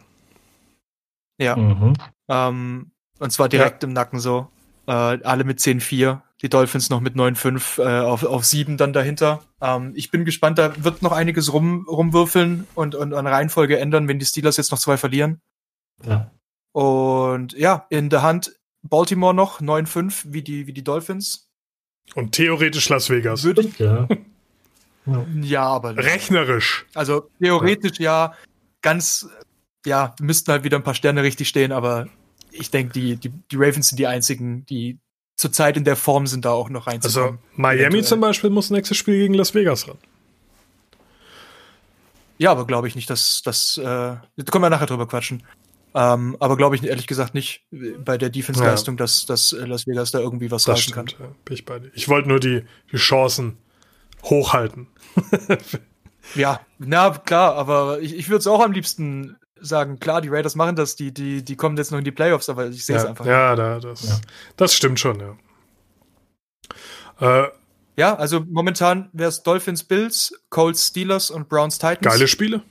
[1.41, 1.93] Ja, Mhm.
[2.29, 4.49] ähm, und zwar direkt im Nacken so.
[4.87, 6.21] Äh, alle mit 10-4.
[6.45, 9.41] Die Dolphins noch mit 9-5 äh, auf, auf 7 dann dahinter.
[9.61, 14.07] Ähm, ich bin gespannt, da wird noch einiges rum, rumwürfeln und, und an Reihenfolge ändern,
[14.07, 15.41] wenn die Steelers jetzt noch zwei verlieren.
[16.03, 16.29] Ja.
[16.71, 21.49] Und ja, in der Hand Baltimore noch 9-5 wie die, wie die Dolphins.
[22.13, 23.43] Und theoretisch Las Vegas.
[23.43, 24.07] Würde ich, ja.
[25.07, 25.25] ja.
[25.41, 26.85] ja, aber Rechnerisch.
[26.93, 28.35] also theoretisch ja,
[28.83, 29.27] ganz,
[29.83, 32.05] ja, müssten halt wieder ein paar Sterne richtig stehen, aber
[32.51, 34.99] ich denke, die, die, die Ravens sind die einzigen, die
[35.35, 37.39] zurzeit in der Form sind, da auch noch Also reinzukommen.
[37.55, 38.03] Miami Eventuell.
[38.03, 39.97] zum Beispiel muss nächstes Spiel gegen Las Vegas ran.
[42.37, 44.21] ja, aber glaube ich nicht, dass das, äh, da
[44.51, 45.43] können wir nachher drüber quatschen.
[45.93, 50.11] Ähm, aber glaube ich ehrlich gesagt nicht bei der Defense-Leistung, dass, dass äh, Las Vegas
[50.11, 51.07] da irgendwie was Das reißen kann.
[51.07, 51.91] stimmt, ja, bin ich bei dir.
[51.93, 53.57] Ich wollte nur die, die Chancen
[54.23, 54.87] hochhalten.
[56.33, 60.55] Ja, na klar, aber ich, ich würde es auch am liebsten sagen, klar, die Raiders
[60.55, 63.03] machen das, die, die, die kommen jetzt noch in die Playoffs, aber ich sehe es
[63.03, 63.25] Ja, einfach.
[63.25, 64.19] ja, da, das, Ja.
[64.57, 65.35] das stimmt schon, ja.
[67.19, 67.49] Äh,
[67.97, 72.01] Ja, also momentan wäre es Dolphins, Bills, Colts, Steelers und Browns, Titans.
[72.01, 72.61] geile Spiele.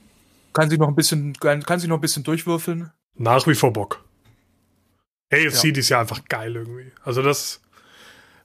[0.53, 2.91] Kann sie noch ein bisschen, kann, kann sie noch ein bisschen durchwürfeln.
[3.15, 4.03] Nach wie vor Bock.
[5.33, 5.71] AFC Ja.
[5.73, 6.91] dieses Jahr einfach geil irgendwie.
[7.03, 7.59] Also das.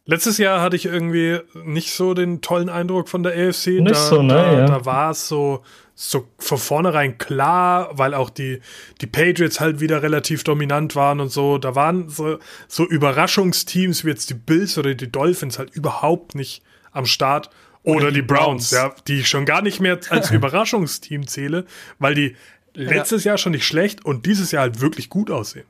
[0.06, 3.66] Letztes Jahr hatte ich irgendwie nicht so den tollen Eindruck von der AFC.
[3.66, 4.66] Nicht da, so, ne, Da, ja.
[4.66, 5.62] da war es so,
[5.94, 8.60] so von vornherein klar, weil auch die,
[9.02, 11.58] die Patriots halt wieder relativ dominant waren und so.
[11.58, 16.62] Da waren so, so Überraschungsteams wie jetzt die Bills oder die Dolphins halt überhaupt nicht
[16.92, 17.50] am Start.
[17.82, 18.72] Oder, die, die Browns, Browns.
[18.72, 21.66] ja, die ich schon gar nicht mehr als Überraschungsteam zähle,
[21.98, 22.36] weil die
[22.74, 25.66] letztes Jahr schon nicht schlecht und dieses Jahr halt wirklich gut aussehen.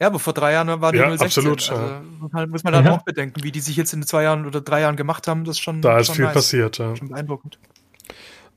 [0.00, 1.26] Ja, aber vor drei Jahren waren die Ja, 016.
[1.26, 2.02] absolut, Also, ja.
[2.20, 2.92] muss man- muss man dann Ja.
[2.92, 5.44] auch bedenken, wie die sich jetzt in zwei Jahren oder drei Jahren gemacht haben.
[5.44, 6.34] Das ist schon, Da ist schon viel nice.
[6.34, 6.94] passiert, ja.
[6.94, 7.58] Schon beeindruckend.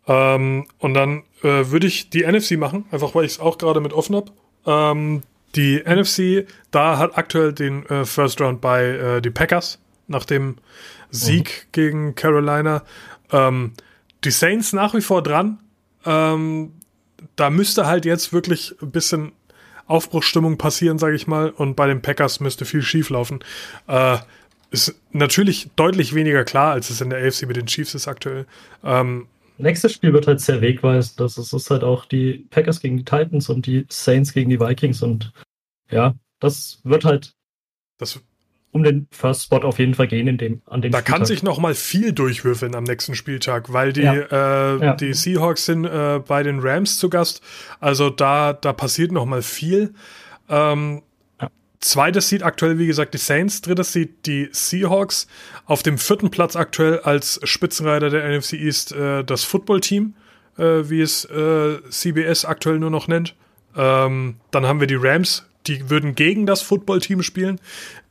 [0.07, 3.79] Ähm, und dann äh, würde ich die NFC machen, einfach weil ich es auch gerade
[3.81, 4.31] mit offen habe.
[4.65, 5.23] Ähm,
[5.55, 10.57] die NFC, da hat aktuell den äh, First Round bei äh, die Packers nach dem
[11.09, 12.83] Sieg gegen Carolina.
[13.31, 13.73] Ähm,
[14.23, 15.59] die Saints nach wie vor dran.
[16.05, 16.73] Ähm,
[17.35, 19.31] da müsste halt jetzt wirklich ein bisschen
[19.87, 21.49] Aufbruchsstimmung passieren, sage ich mal.
[21.49, 23.39] Und bei den Packers müsste viel schief laufen.
[23.87, 24.17] Äh,
[24.71, 28.45] ist natürlich deutlich weniger klar, als es in der AFC mit den Chiefs ist aktuell.
[28.83, 29.27] Ähm,
[29.57, 31.19] Nächstes Spiel wird halt sehr wegweisend.
[31.19, 35.03] Das ist halt auch die Packers gegen die Titans und die Saints gegen die Vikings.
[35.03, 35.33] Und
[35.91, 37.35] ja, das wird halt
[37.99, 38.19] das
[38.73, 41.05] um den First Spot auf jeden Fall gehen in dem an dem Da Spieltag.
[41.17, 44.13] kann sich noch mal viel durchwürfeln am nächsten Spieltag, weil die Ja.
[44.13, 44.93] äh, Ja.
[44.95, 47.41] die Seahawks sind äh, bei den Rams zu Gast.
[47.79, 49.93] Also da da passiert noch mal viel.
[50.49, 51.01] Ähm,
[51.41, 51.49] Ja.
[51.79, 53.61] Zweites Seed aktuell, wie gesagt, die Saints.
[53.61, 55.27] Drittes Seed die Seahawks.
[55.65, 60.13] Auf dem vierten Platz aktuell als Spitzenreiter der NFC East äh, das Football-Team,
[60.57, 63.35] äh, wie es äh, CBS aktuell nur noch nennt.
[63.75, 67.59] Ähm, dann haben wir die Rams, die würden gegen das Football-Team spielen.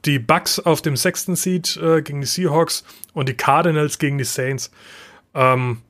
[0.04, 4.24] Die Bucks auf dem sechsten Seed äh, gegen die Seahawks und die Cardinals gegen die
[4.24, 4.70] Saints.
[5.34, 5.82] Ähm,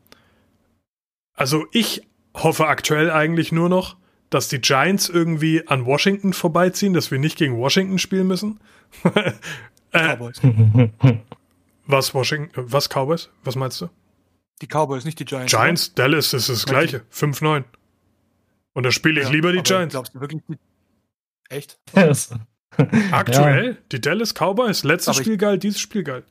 [1.35, 2.03] also ich
[2.35, 3.97] hoffe aktuell eigentlich nur noch,
[4.31, 8.61] dass die Giants irgendwie an Washington vorbeiziehen, dass wir nicht gegen Washington spielen müssen.
[9.93, 10.41] äh, Cowboys.
[11.87, 13.29] was Washington, was Cowboys?
[13.45, 13.89] Was meinst du?
[14.63, 15.51] Die Cowboys, nicht die Giants.
[15.51, 17.65] Giants, Dallas ist das gleiche, 5-9.
[18.73, 19.23] Und da spiele oder?
[19.23, 19.93] ich Ja, lieber die Giants.
[19.93, 20.59] Glaubst du wirklich die
[21.51, 21.79] Echt?
[21.95, 22.31] Yes.
[23.11, 26.23] Aktuell, die Dallas Cowboys, letztes Aber Spiel geil, dieses Spiel geil.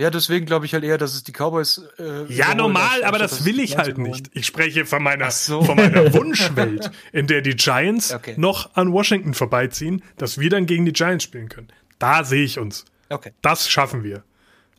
[0.00, 1.82] Ja, deswegen glaube ich halt eher, dass es die Cowboys.
[1.98, 4.30] Äh, Ja, normal, aber das will ich halt nicht.
[4.32, 5.62] Ich spreche von meiner, so.
[5.62, 8.34] von meiner Wunschwelt, in der die Giants Okay.
[8.38, 11.68] noch an Washington vorbeiziehen, dass wir dann gegen die Giants spielen können.
[11.98, 12.86] Da sehe ich uns.
[13.10, 13.32] Okay.
[13.42, 14.24] Das schaffen wir.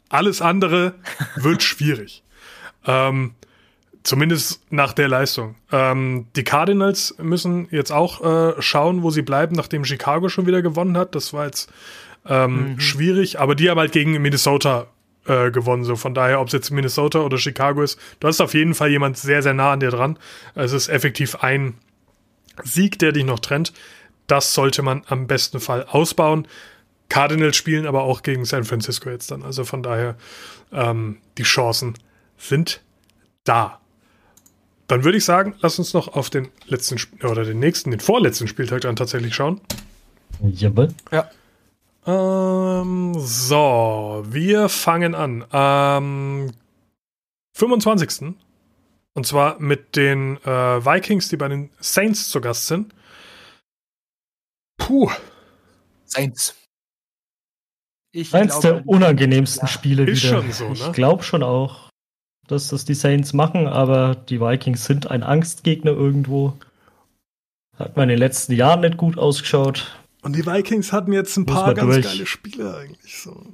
[0.10, 0.96] Alles andere
[1.36, 2.24] wird schwierig.
[2.86, 3.36] Ähm,
[4.04, 5.56] zumindest nach der Leistung.
[5.72, 10.62] Ähm, die Cardinals müssen jetzt auch äh, schauen, wo sie bleiben, nachdem Chicago schon wieder
[10.62, 11.16] gewonnen hat.
[11.16, 11.72] Das war jetzt
[12.26, 14.88] ähm, schwierig, aber die haben halt gegen Minnesota
[15.26, 15.84] äh, gewonnen.
[15.84, 18.90] So von daher, ob es jetzt Minnesota oder Chicago ist, du hast auf jeden Fall
[18.90, 20.18] jemand sehr, sehr nah an dir dran.
[20.56, 21.76] Es ist effektiv ein
[22.64, 23.74] Sieg, der dich noch trennt.
[24.28, 26.48] Das sollte man am besten Fall ausbauen.
[27.10, 29.44] Cardinals spielen aber auch gegen San Francisco jetzt dann.
[29.44, 30.16] Also von daher,
[30.72, 31.94] ähm, die Chancen
[32.38, 32.82] sind
[33.44, 33.80] da.
[34.94, 38.48] Dann würde ich sagen, lass uns noch auf den letzten oder den nächsten, den vorletzten
[38.48, 39.60] Spieltag dann tatsächlich schauen.
[40.40, 40.90] Jawohl.
[41.12, 41.32] Ja.
[42.06, 45.52] Ähm, so, wir fangen an.
[45.52, 46.52] Am
[47.56, 48.36] 25.
[49.16, 52.94] Und zwar mit den äh, Vikings, die bei den Saints zu Gast sind.
[54.78, 55.10] Puh,
[56.06, 56.56] Saints.
[58.12, 59.74] Ich Eins der unangenehmsten Ja.
[59.74, 60.44] Spiele Ist wieder.
[60.44, 60.74] schon so, ne?
[60.74, 61.90] Ich glaube schon auch,
[62.48, 66.54] dass das die Saints machen, aber die Vikings sind ein Angstgegner irgendwo.
[67.78, 69.98] Hat man in den letzten Jahren nicht gut ausgeschaut.
[70.22, 72.06] Und die Vikings hatten jetzt ein Muss paar ganz durch.
[72.06, 73.46] geile Spiele eigentlich so.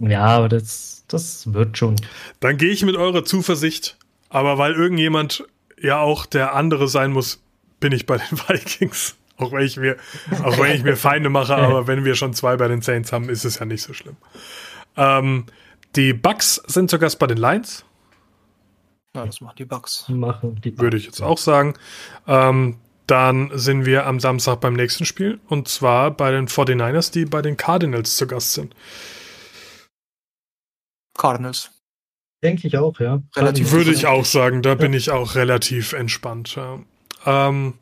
[0.00, 1.96] Ja, aber das, das wird schon.
[2.40, 3.96] Dann gehe ich mit eurer Zuversicht,
[4.28, 5.44] aber weil irgendjemand
[5.80, 7.42] ja auch der andere sein muss,
[7.80, 9.16] bin ich bei den Vikings.
[9.36, 9.96] Auch wenn ich mir,
[10.44, 13.28] auch wenn ich mir Feinde mache, aber wenn wir schon zwei bei den Saints haben,
[13.28, 14.16] ist es ja nicht so schlimm.
[14.96, 15.46] Ähm,
[15.96, 17.84] die Bucks sind zu Gast bei den Lions,
[19.14, 20.08] Ja, das machen die Bucks.
[20.08, 21.74] Machen die würde ich jetzt auch sagen.
[22.26, 27.24] Ähm, dann sind wir am Samstag beim nächsten Spiel und zwar bei den 49ers, die
[27.24, 28.74] bei den Cardinals zu Gast sind.
[31.16, 31.70] Cardinals.
[32.42, 33.22] Denke ich auch, ja.
[33.36, 36.56] Relativ Würde ich auch sagen, da bin ich auch relativ entspannt.
[36.56, 36.80] Ja.
[37.24, 37.74] Ähm,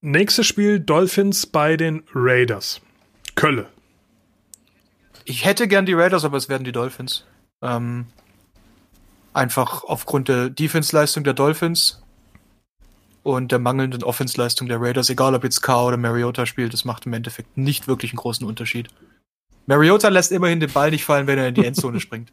[0.00, 2.80] nächstes Spiel Dolphins bei den Raiders.
[3.36, 3.68] Kölle.
[5.24, 7.24] Ich hätte gern die Raiders, aber es werden die Dolphins.
[7.62, 8.06] Ähm,
[9.32, 12.02] einfach aufgrund der Defense-Leistung der Dolphins
[13.22, 17.06] und der mangelnden Offense-Leistung der Raiders, egal ob jetzt K oder Mariota spielt, das macht
[17.06, 18.88] im Endeffekt nicht wirklich einen großen Unterschied.
[19.66, 22.32] Mariota lässt immerhin den Ball nicht fallen, wenn er in die Endzone springt.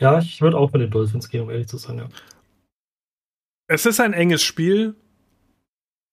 [0.00, 2.08] Ja, ich würde auch mit den Dolphins gehen, um ehrlich zu sein, ja.
[3.66, 4.94] Es ist ein enges Spiel,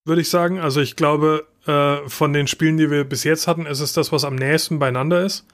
[0.05, 0.59] würde ich sagen.
[0.59, 4.11] Also ich glaube, äh, von den Spielen, die wir bis jetzt hatten, ist es das,
[4.11, 5.45] was am nächsten beieinander ist.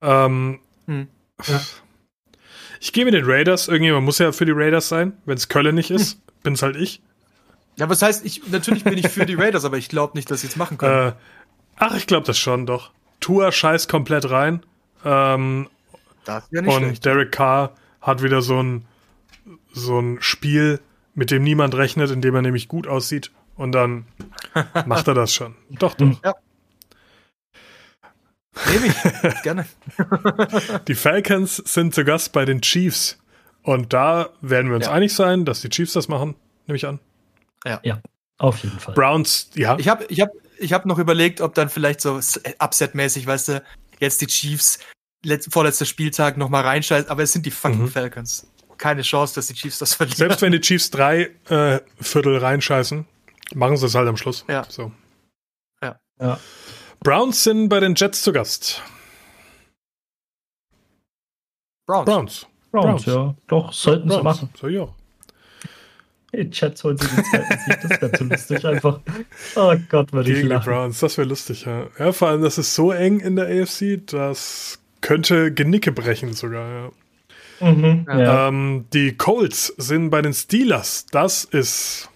[0.00, 1.08] Ähm, Hm.
[1.46, 1.60] Ja.
[2.80, 3.68] Ich gehe mit den Raiders.
[3.68, 5.16] Irgendjemand muss ja für die Raiders sein.
[5.24, 7.00] Wenn es Kölle nicht ist, bin's halt ich.
[7.76, 10.42] Ja, was heißt, ich, natürlich bin ich für die Raiders, aber ich glaube nicht, dass
[10.42, 11.10] sie es machen können.
[11.10, 11.12] Äh,
[11.76, 12.90] ach, ich glaube das schon, doch.
[13.20, 14.62] Tour scheißt komplett rein.
[15.04, 15.68] Ähm,
[16.24, 17.04] das ja nicht und schlecht.
[17.04, 18.84] Derek Carr hat wieder so ein,
[19.72, 20.80] so ein Spiel,
[21.14, 23.30] mit dem niemand rechnet, in dem er nämlich gut aussieht.
[23.56, 24.06] Und dann
[24.86, 25.54] macht er das schon.
[25.70, 26.34] Doch, doch.
[28.70, 29.42] Nehme ich.
[29.42, 29.66] Gerne.
[30.88, 33.18] Die Falcons sind zu Gast bei den Chiefs.
[33.62, 34.92] Und da werden wir uns Ja.
[34.92, 36.34] einig sein, dass die Chiefs das machen,
[36.66, 36.98] nehme ich an.
[38.38, 38.94] Auf jeden Fall.
[38.94, 39.78] Browns, ja.
[39.78, 42.16] Ich habe ich hab, ich hab noch überlegt, ob dann vielleicht so
[42.58, 43.62] Upset-mäßig, weißt du,
[44.00, 44.80] jetzt die Chiefs,
[45.24, 47.88] letz, vorletzter Spieltag nochmal reinscheißen, aber es sind die fucking Mhm.
[47.88, 48.48] Falcons.
[48.78, 50.16] keine Chance, dass die Chiefs das verlieren.
[50.16, 53.06] Selbst wenn die Chiefs drei äh, Viertel reinscheißen,
[53.54, 54.44] machen sie es halt am Schluss.
[54.48, 54.64] Ja.
[54.68, 54.92] So.
[55.82, 56.00] Ja.
[56.20, 56.38] Ja.
[57.00, 58.82] Browns sind bei den Jets zu Gast.
[61.86, 62.06] Browns.
[62.06, 62.46] Browns.
[62.70, 63.06] Browns, Browns.
[63.06, 63.34] ja.
[63.48, 64.48] Doch, sollten sie machen.
[64.58, 64.88] So, ja.
[66.34, 67.78] Die Chats holen sie den zweiten Sieg.
[67.82, 69.00] Das wäre zu lustig einfach.
[69.54, 70.72] Oh Gott, würde ich Gegen die lachen.
[70.72, 71.88] Browns, das wäre lustig, ja.
[71.98, 76.70] Ja, vor allem, das ist so eng in der AFC, das könnte Genicke brechen sogar,
[76.70, 76.90] ja.
[77.68, 78.48] Mhm, ja.
[78.48, 81.04] Ähm, die Colts sind bei den Steelers.
[81.10, 82.08] Das ist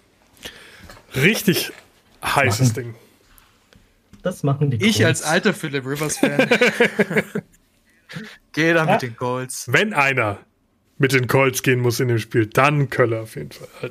[1.17, 1.73] richtig
[2.25, 2.75] heißes Machen.
[2.75, 2.95] Ding.
[4.23, 5.33] Das machen die Ich als Colts.
[5.33, 6.49] alter Philip Rivers-Fan.
[8.53, 8.93] Geh da Ja.
[8.93, 9.67] mit den Colts.
[9.71, 10.39] Wenn einer
[10.99, 13.91] mit den Colts gehen muss in dem Spiel, dann Köller auf jeden Fall.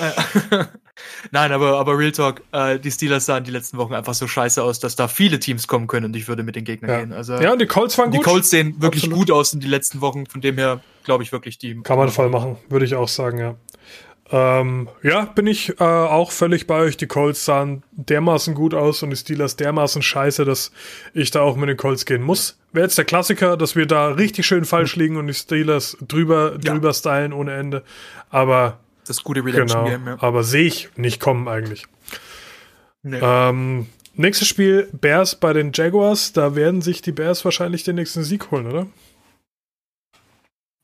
[0.00, 0.64] Äh,
[1.30, 4.62] Nein, aber, aber Real Talk, äh, die Steelers sahen die letzten Wochen einfach so scheiße
[4.62, 7.12] aus, dass da viele Teams kommen können und ich würde mit den Gegnern Ja, gehen.
[7.12, 8.26] Also ja und die Colts waren die gut.
[8.26, 9.28] Colts sehen wirklich Absolut.
[9.28, 11.80] gut aus in die letzten Wochen, von dem her glaube ich wirklich die.
[11.82, 13.54] Kann man voll machen, würde ich auch sagen, ja.
[14.32, 16.96] Ähm, ja, bin ich äh, auch völlig bei euch.
[16.96, 20.70] Die Colts sahen dermaßen gut aus und die Steelers dermaßen scheiße, dass
[21.14, 22.58] ich da auch mit den Colts gehen muss.
[22.72, 26.52] Wäre jetzt der Klassiker, dass wir da richtig schön falsch liegen und die Steelers drüber,
[26.62, 26.72] Ja.
[26.72, 27.82] drüber stylen ohne Ende.
[28.30, 30.16] Aber Das gute Redemption genau, Game, ja.
[30.20, 31.86] aber sehe ich nicht kommen eigentlich.
[33.02, 33.18] Nee.
[33.20, 36.32] Ähm, nächstes Spiel Bears bei den Jaguars.
[36.32, 38.86] Da werden sich die Bears wahrscheinlich den nächsten Sieg holen, oder?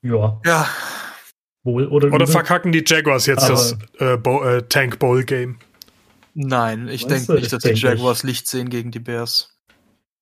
[0.02, 0.68] Ja, Ja,
[1.66, 5.58] wohl oder Oder verkacken die Jaguars jetzt Aber- das äh, Bo äh, Tank Bowl Game?
[6.34, 7.82] nein, ich denke nicht, das dass die denk ich.
[7.82, 9.52] Jaguars Licht sehen gegen die Bears.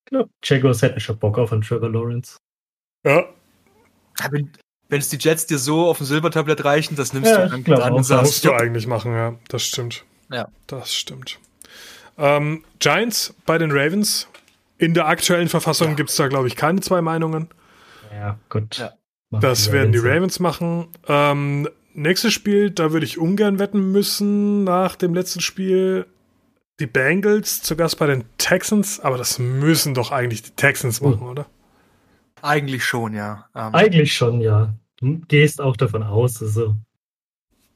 [0.07, 2.37] Ich glaube, Jaguars hätten schon Bock auf einen Trevor Lawrence.
[3.07, 3.25] Ja,
[4.31, 4.51] Wenn
[5.01, 7.81] es die Jets dir so auf dem Silbertablett reichen, das nimmst Ja, du dann glaub
[7.81, 9.35] an auch, das sagst, musst du eigentlich machen, ja.
[9.49, 10.05] Das stimmt.
[10.31, 10.49] Ja.
[10.67, 11.39] Das stimmt.
[12.19, 14.29] Ähm, Giants bei den Ravens.
[14.77, 15.95] In der aktuellen Verfassung Ja.
[15.95, 17.49] gibt es da, glaube ich, keine zwei Meinungen.
[18.13, 18.77] Ja, gut.
[18.79, 18.93] Ja.
[19.41, 20.41] Das werden die Ravens.
[20.41, 20.89] Machen.
[21.09, 26.07] Ähm, nächstes Spiel, da würde ich ungern wetten müssen nach dem letzten Spiel.
[26.81, 31.09] Die Bengals zu Gast bei den Texans, aber das müssen doch eigentlich die Texans Oh.
[31.11, 31.47] machen, oder?
[32.43, 33.47] eigentlich schon, ja.
[33.55, 34.75] Ähm, Eigentlich schon, ja.
[34.99, 36.75] Du gehst auch davon aus, also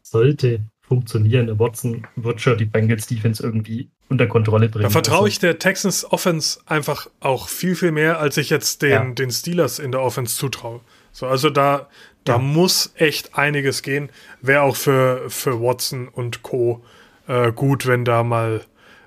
[0.02, 1.46] sollte funktionieren.
[1.46, 4.84] Der Watson wird schon die Bengals Defense irgendwie unter Kontrolle bringen.
[4.84, 8.82] Da vertraue Also, ich der Texans Offense einfach auch viel, viel mehr, als ich jetzt
[8.82, 9.04] den, Ja.
[9.10, 10.80] den Steelers in der Offense zutraue.
[11.18, 11.88] So, also da,
[12.22, 12.38] da Ja.
[12.38, 14.10] muss echt einiges gehen.
[14.40, 16.84] Wäre auch für, für Watson und Co.
[17.26, 18.64] Äh, gut, wenn da mal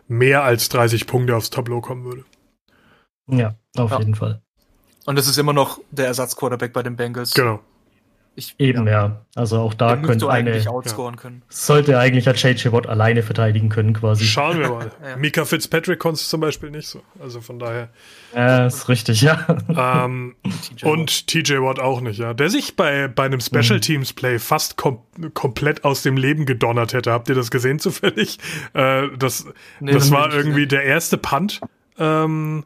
[0.09, 2.25] mehr als 30 Punkte aufs Tableau kommen würde.
[3.29, 3.99] Ja, auf Ja.
[3.99, 4.41] jeden Fall.
[5.05, 7.33] Und das ist immer noch der Ersatzquarterback bei den Bengals.
[7.33, 7.61] Genau.
[8.33, 8.91] Ich, Eben, ja.
[8.93, 9.21] ja.
[9.35, 11.41] Also auch da Den könnte du eigentlich eine, outscoren können.
[11.49, 14.23] sollte eigentlich ein JJ Watt alleine verteidigen können, quasi.
[14.23, 14.91] Schauen wir mal.
[15.05, 15.17] Ja.
[15.17, 17.01] Mika Fitzpatrick konnte es zum Beispiel nicht so.
[17.19, 17.89] Also von daher.
[18.33, 19.45] Ja, ist richtig, ja.
[19.75, 20.35] Ähm,
[20.77, 22.33] TJ und TJ Watt auch nicht, ja.
[22.33, 23.81] Der sich bei, bei einem Special Mhm.
[23.81, 24.99] Teams Play fast kom
[25.33, 27.11] komplett aus dem Leben gedonnert hätte.
[27.11, 28.37] Habt ihr das gesehen zufällig?
[28.73, 29.45] Äh, das
[29.81, 31.59] Nee, das war irgendwie der erste Punt.
[31.99, 32.63] Ähm,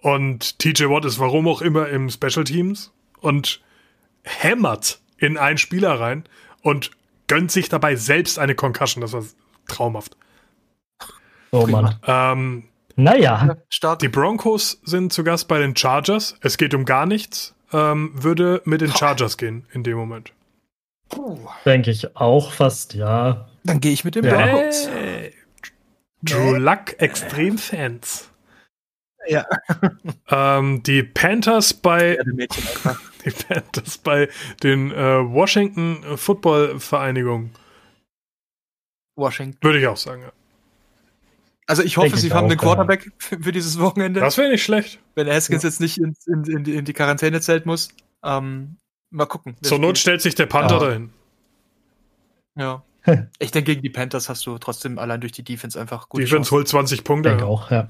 [0.00, 3.60] und TJ Watt ist warum auch immer im Special Teams und
[4.22, 6.24] hämmert in einen Spieler rein
[6.62, 6.90] und
[7.28, 9.00] gönnt sich dabei selbst eine Concussion.
[9.00, 9.24] Das war
[9.68, 10.16] traumhaft.
[11.52, 11.66] Oh.
[11.66, 11.96] Mann.
[12.06, 12.64] Ähm,
[12.96, 13.56] Naja,
[14.00, 16.36] die Broncos sind zu Gast bei den Chargers.
[16.40, 17.54] Es geht um gar nichts.
[17.72, 20.32] Ähm, würde mit den Chargers gehen in dem Moment.
[21.64, 23.48] Denke ich auch fast, ja.
[23.64, 24.46] Dann gehe ich mit dem Ja.
[24.46, 24.88] Broncos.
[24.88, 25.34] Hey.
[26.22, 28.30] Drew Luck Extremfans.
[29.28, 29.46] Ja.
[30.28, 34.28] Ähm, die Panthers bei Ja, die Panthers bei
[34.62, 34.96] den äh,
[35.32, 37.50] Washington Football Vereinigung.
[39.16, 39.58] Washington.
[39.62, 40.22] Würde ich auch sagen.
[40.22, 40.32] Ja.
[41.66, 42.62] Also ich hoffe, Denke sie ich haben auch, den ja.
[42.64, 44.20] Quarterback für für dieses Wochenende.
[44.20, 44.98] Das wäre nicht schlecht.
[45.14, 47.90] Wenn Haskins jetzt nicht in, in, in, die, in die Quarantäne zählt muss.
[48.24, 48.76] Ähm,
[49.10, 49.56] mal gucken.
[49.62, 50.80] Zur Not stellt sich der Panther Ja.
[50.86, 51.10] dahin.
[52.56, 52.82] Ja.
[53.40, 56.50] Ich denke, gegen die Panthers hast du trotzdem allein durch die Defense einfach gute Defense
[56.50, 56.54] Chancen.
[56.54, 57.30] holt 20 Punkte.
[57.30, 57.88] Denke auch, ja.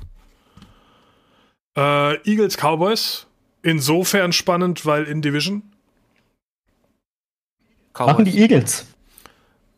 [1.76, 3.26] Äh, Eagles Cowboys.
[3.62, 5.62] Insofern spannend, weil in Division
[7.92, 8.12] Cowboys.
[8.12, 8.86] Machen die Eagles.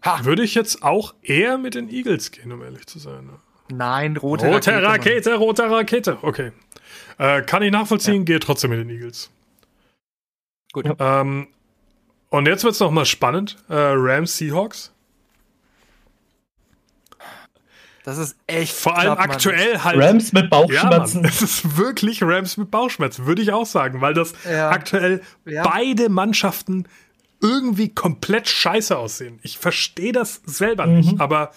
[0.05, 3.27] Ha, würde ich jetzt auch eher mit den Eagles gehen, um ehrlich zu sein.
[3.27, 3.33] ne?
[3.71, 4.85] nein, rote, Rote Mann.
[4.85, 6.19] Rakete, rote Rakete.
[6.23, 6.53] Okay.
[7.19, 9.31] Äh, kann ich nachvollziehen, gehe trotzdem mit den Eagles.
[10.73, 10.87] Gut.
[10.87, 11.21] Ja.
[11.21, 11.49] Ähm,
[12.31, 13.57] und jetzt wird es nochmal spannend.
[13.69, 14.93] Äh, Rams Seahawks.
[18.05, 19.31] Das ist echt Vor allem knapp, Mann.
[19.31, 19.99] aktuell halt.
[19.99, 21.25] Rams mit Ja, Mann, Bauchschmerzen.
[21.25, 24.71] es ist wirklich Rams mit Bauchschmerzen, würde ich auch sagen, weil das Ja.
[24.71, 25.63] aktuell Ja.
[25.63, 26.85] beide Mannschaften
[27.41, 29.39] irgendwie komplett scheiße aussehen.
[29.43, 30.97] Ich verstehe das selber Mhm.
[30.97, 31.51] nicht, aber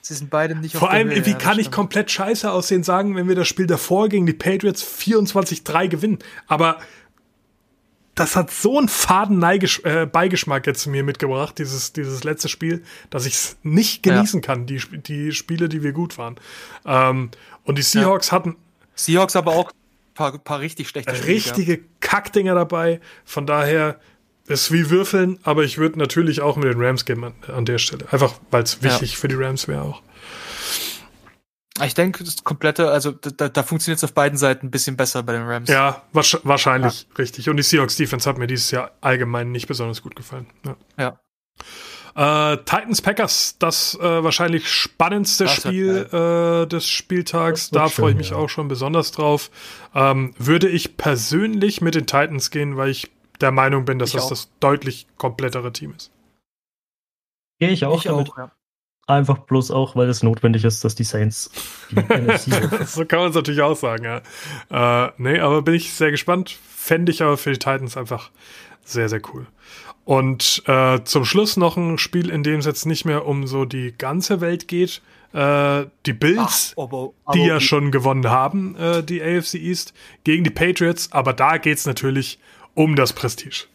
[0.00, 1.74] Sie sind beide nicht vor auf der allem, Höhe, wie ja, kann ich stimmt.
[1.74, 6.18] komplett scheiße aussehen sagen, wenn wir das Spiel davor gegen die Patriots 24-3 gewinnen?
[6.46, 6.78] Aber
[8.18, 12.82] das hat so einen faden Neigesch äh, Beigeschmack jetzt mir mitgebracht, dieses, dieses letzte Spiel,
[13.10, 14.46] dass ich es nicht genießen ja.
[14.46, 16.36] kann, die, die Spiele, die wir gut waren.
[16.84, 17.30] Ähm,
[17.64, 18.32] und die Seahawks ja.
[18.32, 18.56] hatten.
[18.94, 21.34] Seahawks aber auch ein paar, paar richtig schlechte Spiele.
[21.34, 23.00] Richtige Kackdinger dabei.
[23.24, 24.00] Von daher
[24.46, 27.78] ist wie Würfeln, aber ich würde natürlich auch mit den Rams gehen an, an der
[27.78, 28.06] Stelle.
[28.10, 29.18] Einfach, weil es wichtig ja.
[29.18, 30.02] für die Rams wäre auch.
[31.84, 35.22] Ich denke, das komplette, also da, da funktioniert es auf beiden Seiten ein bisschen besser
[35.22, 35.68] bei den Rams.
[35.68, 37.16] Ja, wahrscheinlich ja.
[37.16, 37.48] richtig.
[37.48, 40.46] Und die Seahawks Defense hat mir dieses Jahr allgemein nicht besonders gut gefallen.
[40.64, 40.76] Ja.
[40.98, 41.20] ja.
[42.18, 47.70] Äh, Titans Packers, das äh, wahrscheinlich spannendste das Spiel äh, des Spieltags.
[47.70, 48.36] Da freue ich mich ja.
[48.36, 49.50] auch schon besonders drauf.
[49.94, 53.10] Ähm, würde ich persönlich mit den Titans gehen, weil ich
[53.40, 54.30] der Meinung bin, dass ich das auch.
[54.30, 56.10] das deutlich komplettere Team ist.
[57.60, 57.98] Gehe ich auch.
[57.98, 58.30] Ich damit.
[58.30, 58.52] auch ja.
[59.08, 61.50] Einfach bloß auch, weil es notwendig ist, dass die Saints
[61.90, 61.96] die
[62.86, 65.06] So kann man es natürlich auch sagen, ja.
[65.06, 66.50] Äh, nee, aber bin ich sehr gespannt.
[66.50, 68.30] Fände ich aber für die Titans einfach
[68.84, 69.46] sehr, sehr cool.
[70.04, 73.64] Und äh, zum Schluss noch ein Spiel, in dem es jetzt nicht mehr um so
[73.64, 75.00] die ganze Welt geht.
[75.32, 79.94] Äh, die Bills, Ach, aber, aber, die ja schon gewonnen haben, äh, die AFC East,
[80.24, 81.12] gegen die Patriots.
[81.12, 82.38] Aber da geht es natürlich
[82.74, 83.68] um das Prestige.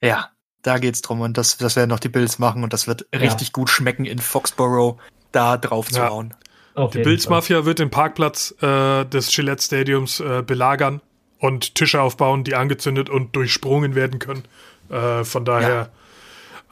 [0.00, 0.30] Ja,
[0.66, 3.20] da geht's drum und das, das werden noch die Bills machen und das wird ja.
[3.20, 4.98] richtig gut schmecken in Foxborough,
[5.32, 6.08] da drauf zu ja.
[6.08, 6.34] hauen.
[6.74, 11.00] Auf die Bills-Mafia wird den Parkplatz äh, des Gillette Stadiums äh, belagern
[11.38, 14.42] und Tische aufbauen, die angezündet und durchsprungen werden können.
[14.90, 15.90] Äh, von daher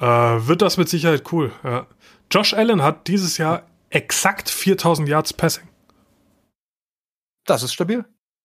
[0.00, 0.36] ja.
[0.36, 1.52] Äh, wird das mit Sicherheit cool.
[1.62, 1.86] Ja.
[2.30, 5.68] Josh Allen hat dieses Jahr exakt 4000 Yards Passing.
[7.46, 8.04] Das ist stabil.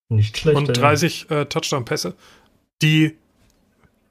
[0.10, 0.58] Nicht schlecht.
[0.58, 2.14] Und 30 äh, Touchdown-Pässe,
[2.82, 3.18] die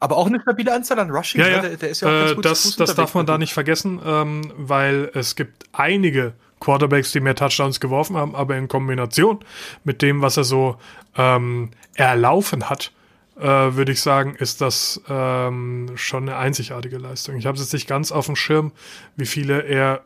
[0.00, 1.40] aber auch eine stabile Anzahl an Rushing.
[1.40, 1.60] Ja, ja.
[1.60, 4.00] Der, der ist ja auch ganz äh, gut das, das darf man da nicht vergessen,
[4.04, 9.40] ähm, weil es gibt einige Quarterbacks, die mehr Touchdowns geworfen haben, aber in Kombination
[9.84, 10.76] mit dem, was er so
[11.16, 12.92] ähm, erlaufen hat,
[13.38, 17.36] äh, würde ich sagen, ist das ähm, schon eine einzigertige Leistung.
[17.36, 18.72] Ich habe es jetzt nicht ganz auf dem Schirm,
[19.16, 20.02] wie viele er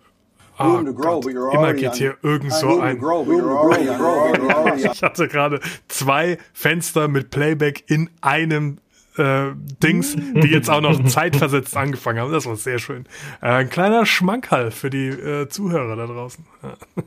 [0.59, 3.01] Oh Gott, immer geht hier irgend so ein.
[4.77, 8.79] Ich hatte gerade zwei Fenster mit Playback in einem
[9.17, 9.51] äh,
[9.83, 12.33] Dings, die jetzt auch noch zeitversetzt angefangen haben.
[12.33, 13.07] Das war sehr schön.
[13.41, 16.45] Äh, ein kleiner Schmankerl für die äh, Zuhörer da draußen.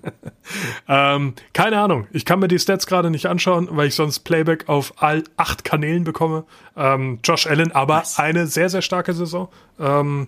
[0.87, 2.07] ähm, keine Ahnung.
[2.11, 5.63] Ich kann mir die Stats gerade nicht anschauen, weil ich sonst Playback auf all acht
[5.63, 6.45] Kanälen bekomme.
[6.75, 8.19] Ähm, Josh Allen, aber Was?
[8.19, 9.49] eine sehr, sehr starke Saison.
[9.79, 10.27] Ähm,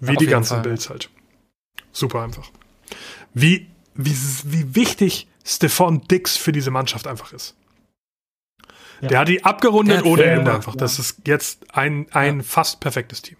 [0.00, 0.62] wie ja, die ganzen Fall.
[0.62, 1.10] Bills halt.
[1.92, 2.50] Super einfach.
[3.32, 7.56] Wie, wie, wie wichtig Stephon Dix für diese Mannschaft einfach ist.
[9.00, 9.08] Ja.
[9.08, 10.74] Der hat die abgerundet ohne Ende einfach.
[10.74, 10.78] Ja.
[10.78, 12.42] Das ist jetzt ein, ein ja.
[12.42, 13.36] fast perfektes Team.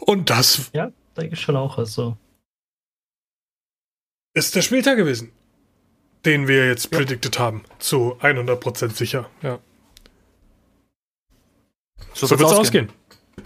[0.00, 0.70] Und das.
[0.72, 1.78] Ja, denke ich schon auch.
[1.78, 2.16] Also.
[4.34, 5.32] Ist der Spieltag gewesen,
[6.24, 6.98] den wir jetzt ja.
[6.98, 7.64] predicted haben.
[7.78, 9.58] Zu 100% sicher, ja.
[12.12, 12.92] So, so wird es ausgehen.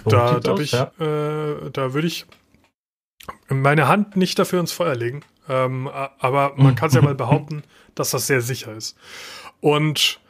[0.04, 0.92] Da, da, aus, ich, ja.
[0.98, 2.26] äh, da würde ich
[3.48, 5.22] meine Hand nicht dafür ins Feuer legen.
[5.48, 7.62] Ähm, aber man kann es ja mal behaupten,
[7.94, 8.96] dass das sehr sicher ist.
[9.60, 10.20] Und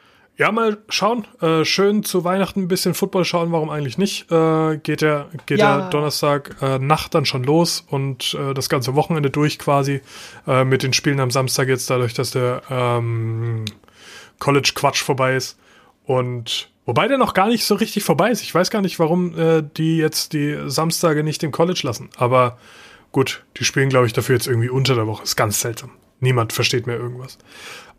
[0.40, 1.26] ja, mal schauen.
[1.42, 4.32] Äh, schön zu Weihnachten ein bisschen Football schauen, warum eigentlich nicht?
[4.32, 5.76] Äh, geht der, geht ja.
[5.76, 10.00] der Donnerstag äh, Nacht dann schon los und äh, das ganze Wochenende durch quasi
[10.46, 13.66] äh, mit den Spielen am Samstag jetzt, dadurch, dass der ähm,
[14.38, 15.58] College-Quatsch vorbei ist.
[16.06, 18.40] Und wobei der noch gar nicht so richtig vorbei ist.
[18.40, 22.08] Ich weiß gar nicht, warum äh, die jetzt die Samstage nicht im College lassen.
[22.16, 22.56] Aber
[23.12, 25.22] gut, die spielen, glaube ich, dafür jetzt irgendwie unter der Woche.
[25.22, 25.90] Ist ganz seltsam.
[26.18, 27.36] Niemand versteht mehr irgendwas.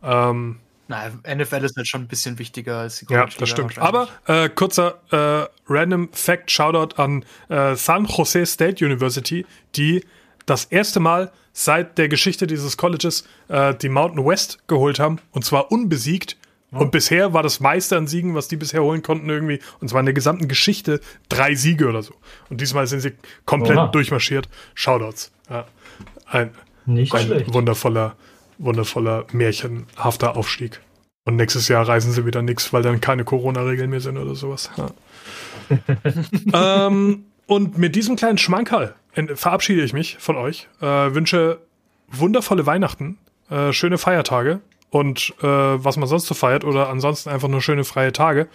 [0.01, 0.57] Ähm,
[0.91, 3.77] na, NFL ist halt schon ein bisschen wichtiger als die College Ja, das stimmt.
[3.79, 10.05] Aber äh, kurzer äh, random Fact Shoutout an äh, San Jose State University, die
[10.45, 15.45] das erste Mal seit der Geschichte dieses Colleges äh, die Mountain West geholt haben und
[15.45, 16.37] zwar unbesiegt.
[16.71, 16.79] Ja.
[16.79, 19.99] Und bisher war das meiste an Siegen, was die bisher holen konnten, irgendwie, und zwar
[19.99, 22.13] in der gesamten Geschichte, drei Siege oder so.
[22.49, 23.11] Und diesmal sind sie
[23.45, 23.87] komplett Oha.
[23.87, 24.47] durchmarschiert.
[24.73, 25.31] Shoutouts.
[25.49, 25.65] Ja.
[26.27, 26.51] Ein,
[26.85, 28.15] Nicht ein wundervoller
[28.63, 30.81] wundervoller, märchenhafter Aufstieg.
[31.23, 34.71] Und nächstes Jahr reisen sie wieder nichts, weil dann keine Corona-Regeln mehr sind oder sowas.
[34.77, 34.89] Ja.
[36.87, 38.95] ähm, und mit diesem kleinen Schmankerl
[39.35, 40.67] verabschiede ich mich von euch.
[40.81, 41.59] Äh, wünsche
[42.07, 43.17] wundervolle Weihnachten,
[43.49, 47.83] äh, schöne Feiertage und äh, was man sonst so feiert oder ansonsten einfach nur schöne
[47.83, 48.47] freie Tage.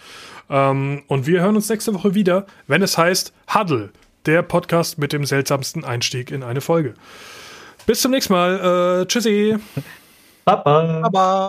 [0.49, 3.91] Ähm, und wir hören uns nächste Woche wieder, wenn es heißt Huddle,
[4.25, 6.93] der Podcast mit dem seltsamsten Einstieg in eine Folge.
[7.87, 9.01] Bis zum nächsten Mal.
[9.01, 9.55] Äh, tschüssi.
[10.43, 10.99] Baba.
[11.01, 11.45] Baba.